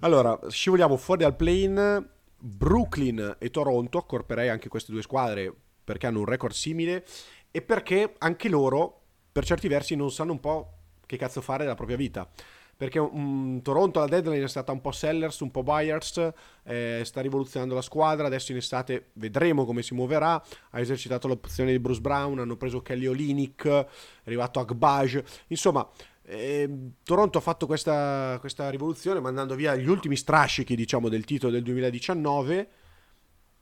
[0.00, 2.04] Allora, scivoliamo fuori dal plane
[2.36, 5.54] Brooklyn e Toronto, accorperei anche queste due squadre
[5.86, 7.06] perché hanno un record simile
[7.52, 10.72] e perché anche loro, per certi versi, non sanno un po'
[11.06, 12.28] che cazzo fare della propria vita.
[12.76, 16.32] Perché um, Toronto alla deadline è stata un po' sellers, un po' buyers,
[16.64, 21.70] eh, sta rivoluzionando la squadra, adesso in estate vedremo come si muoverà, ha esercitato l'opzione
[21.70, 23.86] di Bruce Brown, hanno preso Kelly Olinick, è
[24.24, 25.88] arrivato Agbaj, insomma
[26.28, 26.68] e
[27.04, 31.62] Toronto ha fatto questa, questa, rivoluzione mandando via gli ultimi strascichi diciamo, del titolo del
[31.62, 32.68] 2019.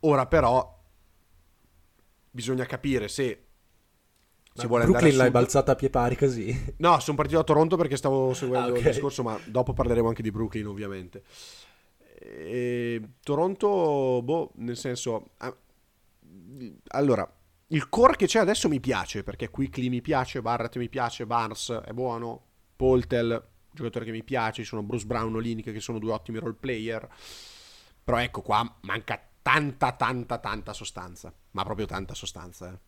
[0.01, 0.84] Ora però
[2.35, 3.45] bisogna capire se
[4.53, 6.75] si vuole Brooklyn l'hai balzata a pie pari così?
[6.79, 8.83] No, sono partito da Toronto perché stavo seguendo ah, okay.
[8.83, 11.23] il discorso, ma dopo parleremo anche di Brooklyn ovviamente.
[12.19, 15.31] E Toronto, boh, nel senso...
[16.89, 17.29] Allora,
[17.69, 21.81] il core che c'è adesso mi piace, perché Quickly mi piace, Barrett mi piace, Barnes
[21.85, 22.41] è buono,
[22.77, 26.55] Poltel, giocatore che mi piace, ci sono Bruce Brown, Olinick che sono due ottimi role
[26.59, 27.09] player.
[28.05, 31.31] Però ecco qua manca tanta, tanta, tanta sostanza.
[31.51, 32.73] Ma proprio tanta sostanza.
[32.73, 32.79] Eh.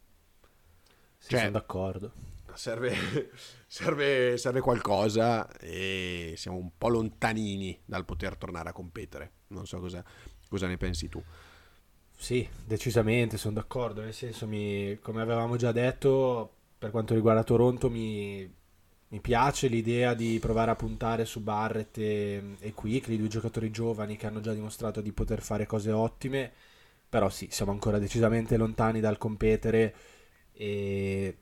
[1.18, 2.12] Sì, cioè, sono d'accordo.
[2.54, 3.30] Serve,
[3.68, 9.32] serve, serve qualcosa e siamo un po' lontanini dal poter tornare a competere.
[9.48, 10.02] Non so cosa,
[10.48, 11.22] cosa ne pensi tu.
[12.16, 14.00] Sì, decisamente, sono d'accordo.
[14.00, 18.50] Nel senso, mi, come avevamo già detto, per quanto riguarda Toronto, mi,
[19.08, 24.16] mi piace l'idea di provare a puntare su Barrett e, e Quickly, due giocatori giovani
[24.16, 26.52] che hanno già dimostrato di poter fare cose ottime,
[27.08, 29.94] però sì, siamo ancora decisamente lontani dal competere
[30.52, 31.36] e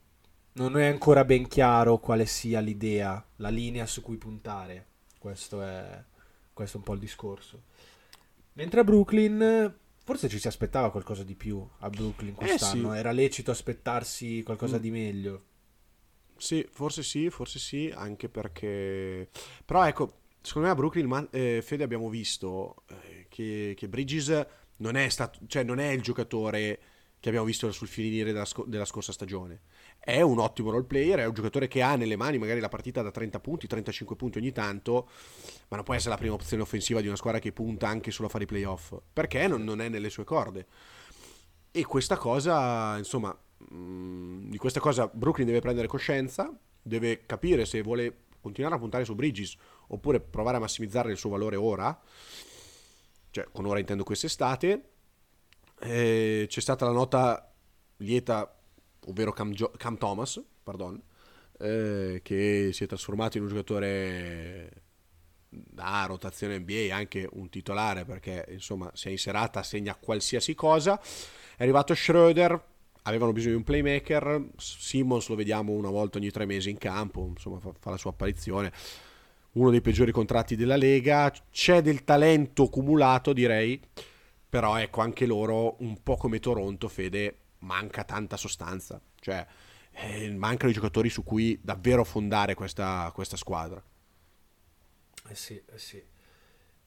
[0.53, 4.87] non è ancora ben chiaro quale sia l'idea, la linea su cui puntare.
[5.19, 6.05] Questo è,
[6.53, 7.63] questo è un po' il discorso.
[8.53, 12.99] Mentre a Brooklyn forse ci si aspettava qualcosa di più a Brooklyn quest'anno, eh sì.
[12.99, 14.81] era lecito aspettarsi qualcosa mm.
[14.81, 15.43] di meglio.
[16.37, 19.29] Sì, forse sì, forse sì, anche perché...
[19.65, 24.47] Però ecco, secondo me a Brooklyn, eh, Fede, abbiamo visto eh, che, che, Bridges
[24.79, 26.79] non è, stato, cioè non è il giocatore
[27.19, 29.63] che abbiamo visto sul finire della, sc- della, scorsa stagione.
[29.99, 33.01] È un ottimo role player, è un giocatore che ha nelle mani magari la partita
[33.01, 35.09] da 30 punti, 35 punti ogni tanto,
[35.69, 38.29] ma non può essere la prima opzione offensiva di una squadra che punta anche solo
[38.29, 40.67] a fare i playoff, perché non, non è nelle sue corde.
[41.71, 43.35] E questa cosa, insomma,
[43.73, 46.53] Mm, di questa cosa Brooklyn deve prendere coscienza,
[46.83, 49.57] deve capire se vuole continuare a puntare su Bridges
[49.89, 51.99] oppure provare a massimizzare il suo valore ora,
[53.31, 54.89] cioè con ora intendo quest'estate.
[55.81, 57.53] E c'è stata la nota
[57.99, 58.55] lieta,
[59.07, 61.01] ovvero Cam, jo- Cam Thomas, pardon,
[61.59, 64.83] eh, che si è trasformato in un giocatore
[65.49, 71.01] da rotazione NBA, anche un titolare perché insomma se è in serata segna qualsiasi cosa.
[71.57, 72.74] È arrivato Schroeder,
[73.05, 77.27] avevano bisogno di un playmaker, Simmons lo vediamo una volta ogni tre mesi in campo,
[77.27, 78.73] insomma fa, fa la sua apparizione
[79.55, 83.81] uno dei peggiori contratti della Lega, c'è del talento cumulato direi,
[84.49, 89.47] però ecco anche loro, un po' come Toronto, Fede, manca tanta sostanza, cioè
[89.93, 93.83] eh, mancano i giocatori su cui davvero fondare questa, questa squadra.
[95.29, 96.03] Eh sì, eh sì.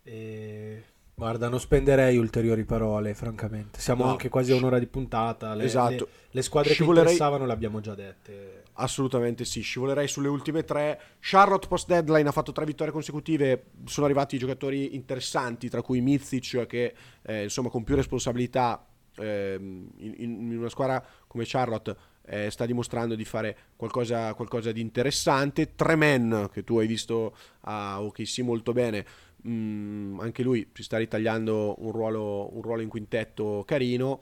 [0.03, 0.83] E...
[1.19, 3.79] Guarda, non spenderei ulteriori parole, francamente.
[3.79, 5.55] Siamo No, anche quasi a un'ora di puntata.
[5.55, 5.89] Le, Esatto.
[6.05, 8.65] le- le squadre Scivolerei- che interessavano le abbiamo già dette.
[8.73, 11.01] Assolutamente sì, scivolerei sulle ultime tre.
[11.19, 16.67] Charlotte post deadline ha fatto tre vittorie consecutive, sono arrivati giocatori interessanti, tra cui Mizic
[16.67, 16.93] che
[17.23, 21.95] eh, insomma con più responsabilità ehm, in, in una squadra come Charlotte
[22.29, 25.73] eh, sta dimostrando di fare qualcosa, qualcosa di interessante.
[25.73, 29.03] Tremen che tu hai visto a OKC molto bene,
[29.47, 34.19] mm, anche lui si sta ritagliando un ruolo, un ruolo in quintetto carino.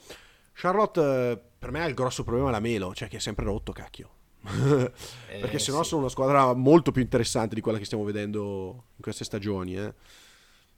[0.53, 3.71] Charlotte eh, per me ha il grosso problema la Melo, cioè che è sempre rotto,
[3.71, 4.09] cacchio.
[4.45, 5.89] Perché Eh, sennò sì.
[5.89, 9.76] sono una squadra molto più interessante di quella che stiamo vedendo in queste stagioni.
[9.78, 9.93] eh.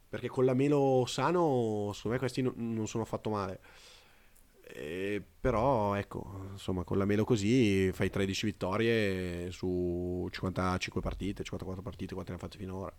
[0.10, 3.60] Perché con la Melo sano, secondo me questi no- non sono affatto male.
[4.70, 11.82] Eh, però ecco, insomma, con la Melo così fai 13 vittorie su 55 partite, 54
[11.82, 12.94] partite, quante ne ha fatte finora.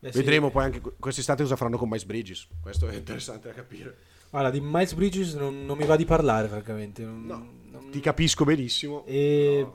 [0.00, 0.18] Eh sì.
[0.18, 2.48] Vedremo poi anche quest'estate cosa faranno con Miles Bridges.
[2.60, 3.96] Questo è interessante da capire.
[4.30, 7.02] Guarda, di Miles Bridges non, non mi va di parlare, francamente.
[7.04, 9.04] Non- No, non- Ti capisco benissimo.
[9.06, 9.66] E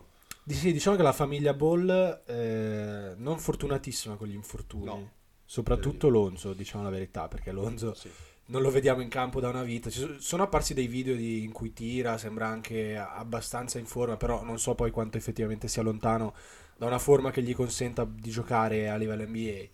[0.44, 4.86] di- sì, diciamo che la famiglia Ball eh, non fortunatissima con gli infortuni.
[4.86, 5.12] No.
[5.46, 8.10] Soprattutto Lonzo, diciamo la verità, perché Lonzo Sì.
[8.48, 9.90] non lo vediamo in campo da una vita.
[9.90, 14.16] Ci so- sono apparsi dei video di- in cui tira, sembra anche abbastanza in forma,
[14.18, 16.34] però non so poi quanto effettivamente sia lontano
[16.78, 19.68] da una forma che gli consenta di giocare a livello NBA.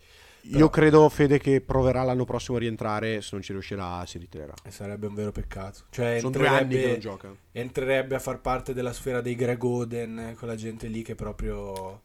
[0.49, 3.21] Io credo, Fede, che proverà l'anno prossimo a rientrare.
[3.21, 4.53] Se non ci riuscirà, si ritirerà.
[4.63, 5.85] E sarebbe un vero peccato.
[5.89, 7.35] Cioè, Sono due anni che non gioca.
[7.51, 12.01] entrerebbe a far parte della sfera dei Greg Oden, quella gente lì che proprio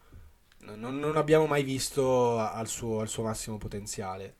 [0.61, 4.35] non, non abbiamo mai visto al suo, al suo massimo potenziale.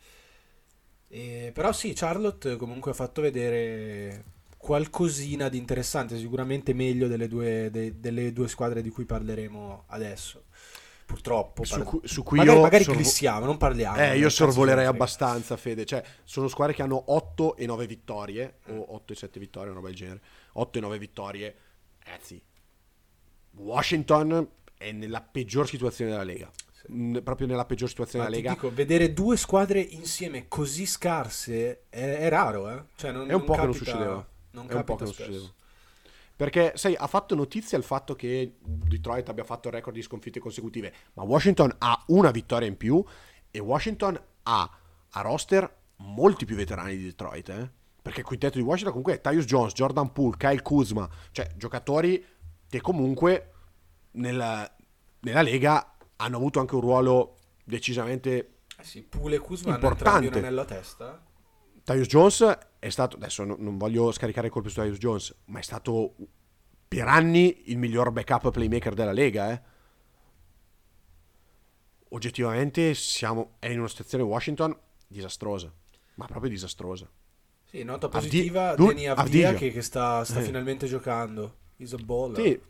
[1.09, 4.25] E- però sì, Charlotte comunque ha fatto vedere
[4.57, 10.45] qualcosina di interessante, sicuramente meglio delle due, de- delle due squadre di cui parleremo adesso.
[11.05, 11.65] Purtroppo.
[11.65, 13.97] Su cui, su cui magari io, magari sorvo- glissiamo, non parliamo.
[13.99, 15.85] eh, io sorvolerei abbastanza, Fede.
[15.85, 19.77] Cioè, sono squadre che hanno 8 e 9 vittorie, o 8 e 7 vittorie, una
[19.77, 20.21] roba del genere.
[20.55, 21.57] 8 e 9 vittorie.
[22.05, 22.41] Ragazzi,
[23.57, 24.49] Washington
[24.79, 26.51] è nella peggior situazione della Lega.
[26.91, 28.55] Mm, proprio nella peggior situazione Ma della Lega.
[28.55, 32.83] dico, vedere due squadre insieme così scarse è, è raro, eh?
[32.97, 34.29] Cioè, non, È un po' che non capita- succedeva.
[34.55, 35.53] Non È un po' capita che non succedeva.
[36.43, 40.41] Perché, sai, ha fatto notizia il fatto che Detroit abbia fatto il record di sconfitte
[40.41, 43.01] consecutive, ma Washington ha una vittoria in più
[43.49, 44.71] e Washington ha
[45.11, 47.71] a roster molti più veterani di Detroit, eh?
[48.03, 52.27] Perché il quintetto di Washington comunque è Tyus Jones, Jordan Poole, Kyle Kuzma, cioè giocatori
[52.69, 53.53] che comunque
[54.15, 54.69] nella,
[55.21, 60.27] nella Lega hanno avuto anche un ruolo decisamente Eh sì, Pule e Kuzma hanno Importante.
[60.27, 61.23] entrambi un anello a testa.
[61.85, 65.59] Tyus Jones è stato, adesso no- non voglio scaricare il colpo su Tyus Jones, ma
[65.59, 66.15] è stato
[66.87, 69.51] per anni il miglior backup playmaker della Lega.
[69.53, 69.63] eh.
[72.11, 74.77] Oggettivamente siamo, è in una situazione Washington
[75.07, 75.73] disastrosa,
[76.17, 77.09] ma proprio disastrosa.
[77.65, 80.43] Sì, nota Avdi- positiva, Deni Avdia che, che sta, sta Eh.
[80.43, 81.57] finalmente giocando.
[81.77, 82.43] Is a baller.
[82.45, 82.61] Sì,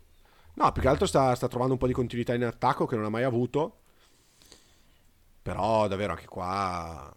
[0.55, 3.05] no, più che altro sta, sta trovando un po' di continuità in attacco che non
[3.05, 3.81] ha mai avuto,
[5.43, 7.13] però davvero anche qua...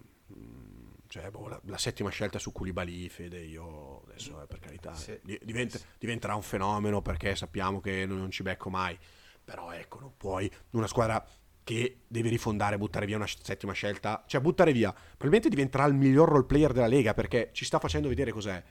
[1.16, 5.18] Cioè, boh, la, la settima scelta su Koulibaly, Fede, io adesso eh, per carità, Sì.
[5.22, 8.98] di- diventa- diventerà un fenomeno perché sappiamo che non, ci becco mai.
[9.42, 11.24] Però ecco, non puoi, una squadra
[11.64, 16.28] che deve rifondare, buttare via una settima scelta, cioè buttare via, probabilmente diventerà il miglior
[16.28, 18.62] role player della Lega perché ci sta facendo vedere cos'è.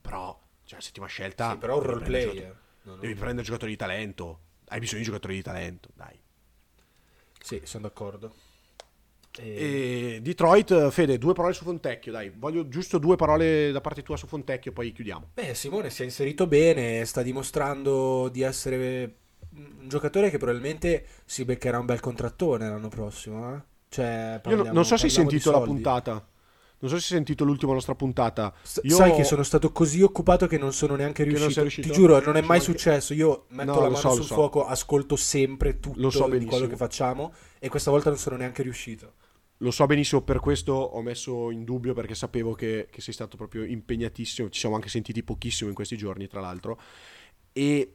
[0.00, 1.52] Però, cioè, la settima scelta...
[1.52, 2.26] Sì, però un role player.
[2.34, 3.00] giocatori- No, no.
[3.00, 4.40] Devi prendere giocatori di talento.
[4.66, 6.20] Hai bisogno di giocatori di talento, dai.
[7.40, 8.34] Sì, sono d'accordo.
[9.36, 12.32] E- E Detroit, Fede, due parole su Fontecchio, dai.
[12.36, 15.30] Voglio giusto due parole da parte tua su Fontecchio, poi chiudiamo.
[15.34, 19.16] Beh, Simone si è inserito bene, sta dimostrando di essere
[19.56, 23.54] un giocatore che probabilmente si beccherà un bel contrattone l'anno prossimo.
[23.54, 23.60] eh.
[23.88, 26.12] Cioè, Io parliamo- non so se hai sentito la puntata.
[26.80, 28.52] Non so se hai sentito l'ultima nostra puntata.
[28.82, 31.60] Io- Sai che sono stato così occupato che non sono neanche riuscito.
[31.62, 31.88] riuscito?
[31.88, 33.14] Ti giuro, non è mai successo.
[33.14, 34.34] Io metto No, la mano so, sul so.
[34.34, 38.62] fuoco, ascolto sempre tutto so di quello che facciamo e questa volta non sono neanche
[38.62, 39.12] riuscito.
[39.58, 43.36] Lo so benissimo, per questo ho messo in dubbio perché sapevo che, che sei stato
[43.36, 44.48] proprio impegnatissimo.
[44.48, 46.80] Ci siamo anche sentiti pochissimo in questi giorni, tra l'altro.
[47.52, 47.94] E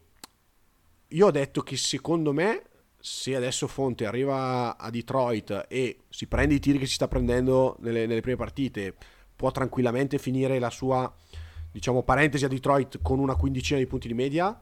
[1.08, 2.64] io ho detto che secondo me
[3.02, 7.78] se adesso Fonte arriva a Detroit e si prende i tiri che si sta prendendo
[7.80, 8.96] nelle, nelle prime partite,
[9.36, 11.12] può tranquillamente finire la sua
[11.72, 14.60] diciamo parentesi a Detroit con una quindicina di punti di media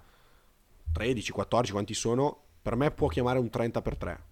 [0.92, 4.24] 13, 14 quanti sono per me può chiamare un 30 per 3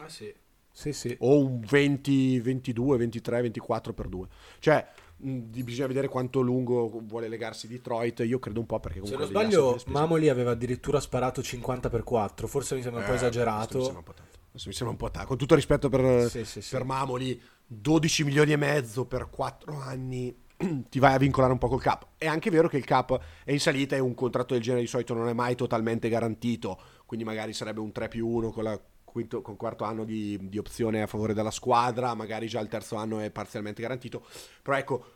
[0.00, 0.34] ah sì
[0.76, 4.26] sì sì o un 20, 22, 23, 24 per 2
[4.58, 9.12] cioè mh, bisogna vedere quanto lungo vuole legarsi Detroit io credo un po' perché se
[9.12, 13.06] comunque non degli sbaglio Mamoli aveva addirittura sparato 50 per 4 forse mi sembra un
[13.06, 14.38] po' Eh, esagerato Mi sembra un po' tanto.
[14.52, 15.28] Mi sembra un po' tanto.
[15.28, 16.70] Con tutto il rispetto per, Sì, sì, sì.
[16.74, 20.34] per Mamoli, 12 milioni e mezzo per 4 anni
[20.88, 22.06] ti vai a vincolare un po' col cap.
[22.16, 24.88] È anche vero che il cap è in salita e un contratto del genere di
[24.88, 28.80] solito non è mai totalmente garantito, quindi magari sarebbe un 3 più 1 con la
[29.16, 32.96] quinto, con quarto anno di, di opzione a favore della squadra, magari già il terzo
[32.96, 34.26] anno è parzialmente garantito,
[34.62, 35.10] però ecco...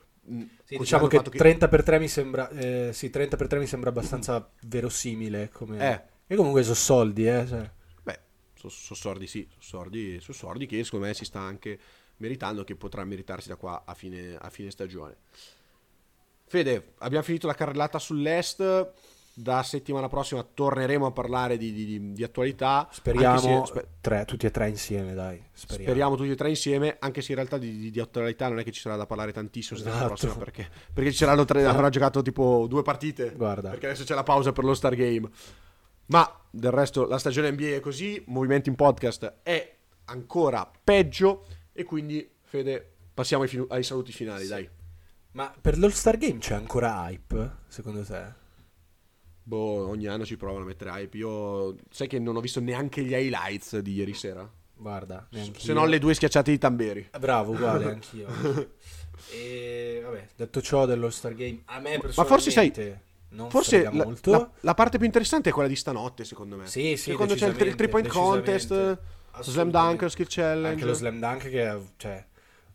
[0.65, 3.67] Sì, diciamo che fatto 30 per 3 mi sembra eh, sì, 30 per 3 mi
[3.67, 6.03] sembra abbastanza verosimile come Eh.
[6.27, 7.71] e comunque sono soldi eh cioè.
[8.03, 8.21] Beh,
[8.55, 11.79] sono sordi sì, sono sordi, so sordi che secondo me si sta anche
[12.19, 15.17] meritando, che potrà meritarsi da qua a fine, a fine stagione.
[16.47, 18.93] Fede, abbiamo finito la carrellata sull'Est,
[19.33, 22.89] da settimana prossima torneremo a parlare di, di- di- attualità.
[22.91, 27.23] speriamo se- tre, tutti e tre insieme dai speriamo, speriamo tutti e tre insieme, anche
[27.23, 30.05] se in realtà di, di- attualità non è che ci sarà da parlare tantissimo settimana
[30.05, 30.19] Esatto.
[30.21, 33.33] prossima, perché, perché ci saranno tre, avrà giocato tipo due partite.
[33.35, 33.71] Guarda.
[33.71, 35.29] Perché adesso c'è la pausa per lo Star Game.
[36.07, 39.77] Ma del resto la stagione NBA è così, Movimento in Podcast è
[40.07, 44.69] ancora peggio e quindi Fede passiamo ai, finu- ai saluti finali, dai.
[45.33, 48.40] ma per l'All Star Game c'è ancora hype secondo te?
[49.51, 51.17] Boh, ogni anno ci provano a mettere hype.
[51.17, 54.49] Io sai che non ho visto neanche gli highlights di ieri sera.
[54.77, 55.27] guarda
[55.57, 57.09] Se non le due schiacciate di Tamberi.
[57.19, 58.29] bravo uguale anch'io
[59.33, 63.83] e vabbè detto ciò dell'All Star Game a me Ma forse sai- personalmente non Forse
[63.83, 66.67] la, molto la- la parte più interessante è quella di stanotte, secondo me.
[66.67, 68.99] Sì, sì, quando c'è il, tri- il three point decisamente, contest,
[69.43, 70.69] slam dunk, skill challenge.
[70.69, 72.25] Anche lo slam dunk che, cioè,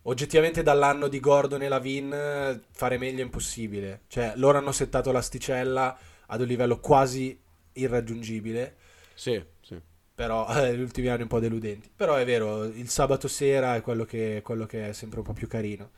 [0.02, 4.02] oggettivamente dall'anno di Gordon e Lavin eh, fare meglio è impossibile.
[4.08, 5.94] Cioè, loro hanno settato l'asticella
[6.26, 7.38] ad un livello quasi
[7.74, 8.76] irraggiungibile,
[9.14, 9.80] Sì, sì.
[10.14, 11.90] però eh, negli ultimi anni un po' deludenti.
[11.94, 15.32] Però è vero, il sabato sera è quello che, quello che è sempre un po'
[15.32, 15.90] più carino.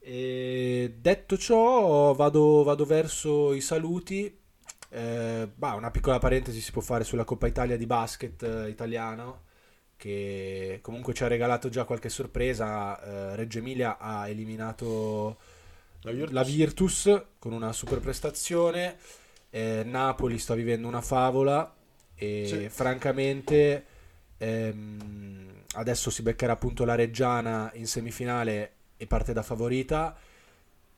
[0.00, 4.38] E detto ciò, vado, vado verso i saluti.
[4.90, 9.42] Eh, bah, una piccola parentesi si può fare sulla Coppa Italia di basket eh, italiano
[9.96, 13.32] che comunque ci ha regalato già qualche sorpresa.
[13.32, 15.38] Eh, Reggio Emilia ha eliminato
[16.02, 16.32] La Virtus.
[16.32, 18.96] la Virtus con una super prestazione.
[19.54, 21.72] Eh, Napoli sta vivendo una favola
[22.16, 22.68] e Sì.
[22.68, 23.84] francamente
[24.38, 30.18] ehm, adesso si beccherà appunto la Reggiana in semifinale e parte da favorita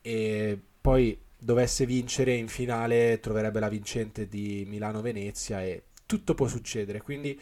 [0.01, 6.99] e poi dovesse vincere in finale troverebbe la vincente di Milano-Venezia e tutto può succedere.
[7.03, 7.39] Quindi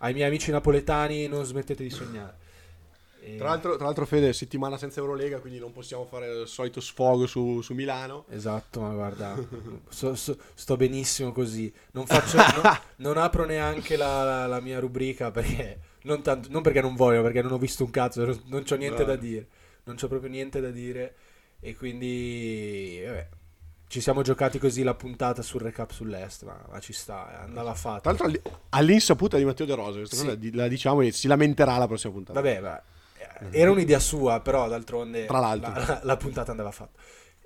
[0.00, 2.36] ai miei amici napoletani non smettete di sognare.
[3.20, 6.80] E- Tra l'altro, tra l'altro, Fede, settimana senza Eurolega, quindi non possiamo fare il solito
[6.80, 8.24] sfogo su, su Milano.
[8.30, 9.34] Esatto, ma guarda,
[9.88, 11.72] so- so- sto benissimo così.
[11.92, 16.62] Non, faccio, no- non apro neanche la, la- la mia rubrica perché non, tanto- non
[16.62, 19.20] perché non voglio, perché non ho visto un cazzo, non, non c'ho niente da Bravo.
[19.20, 19.46] dire.
[19.84, 21.14] Non c'ho proprio niente da dire.
[21.60, 23.28] E quindi, vabbè,
[23.88, 27.74] ci siamo giocati così la puntata sul recap sull'est, ma, ma ci sta, eh, andava
[27.74, 28.02] fatto.
[28.02, 30.52] Tra l'altro, alli- all'insaputa di Matteo De Rosa, Sì.
[30.54, 32.40] la diciamo e si lamenterà la prossima puntata.
[32.40, 32.96] Vabbè, eh,
[33.50, 35.26] era un'idea sua, però d'altronde.
[35.60, 37.00] La, la- la puntata andava fatta.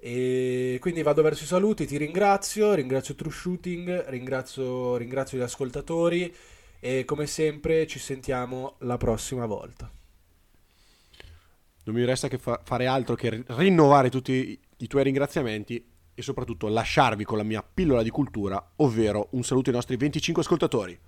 [0.05, 6.35] E quindi vado verso i saluti, ti ringrazio, ringrazio True Shooting, ringrazio, ringrazio gli ascoltatori
[6.81, 9.89] e come sempre ci sentiamo la prossima volta.
[11.85, 15.85] Non mi resta che fa- fare altro che ri- rinnovare tutti i, i tuoi ringraziamenti
[16.15, 20.43] e soprattutto lasciarvi con la mia pillola di cultura, ovvero un saluto ai nostri 25
[20.43, 20.99] ascoltatori.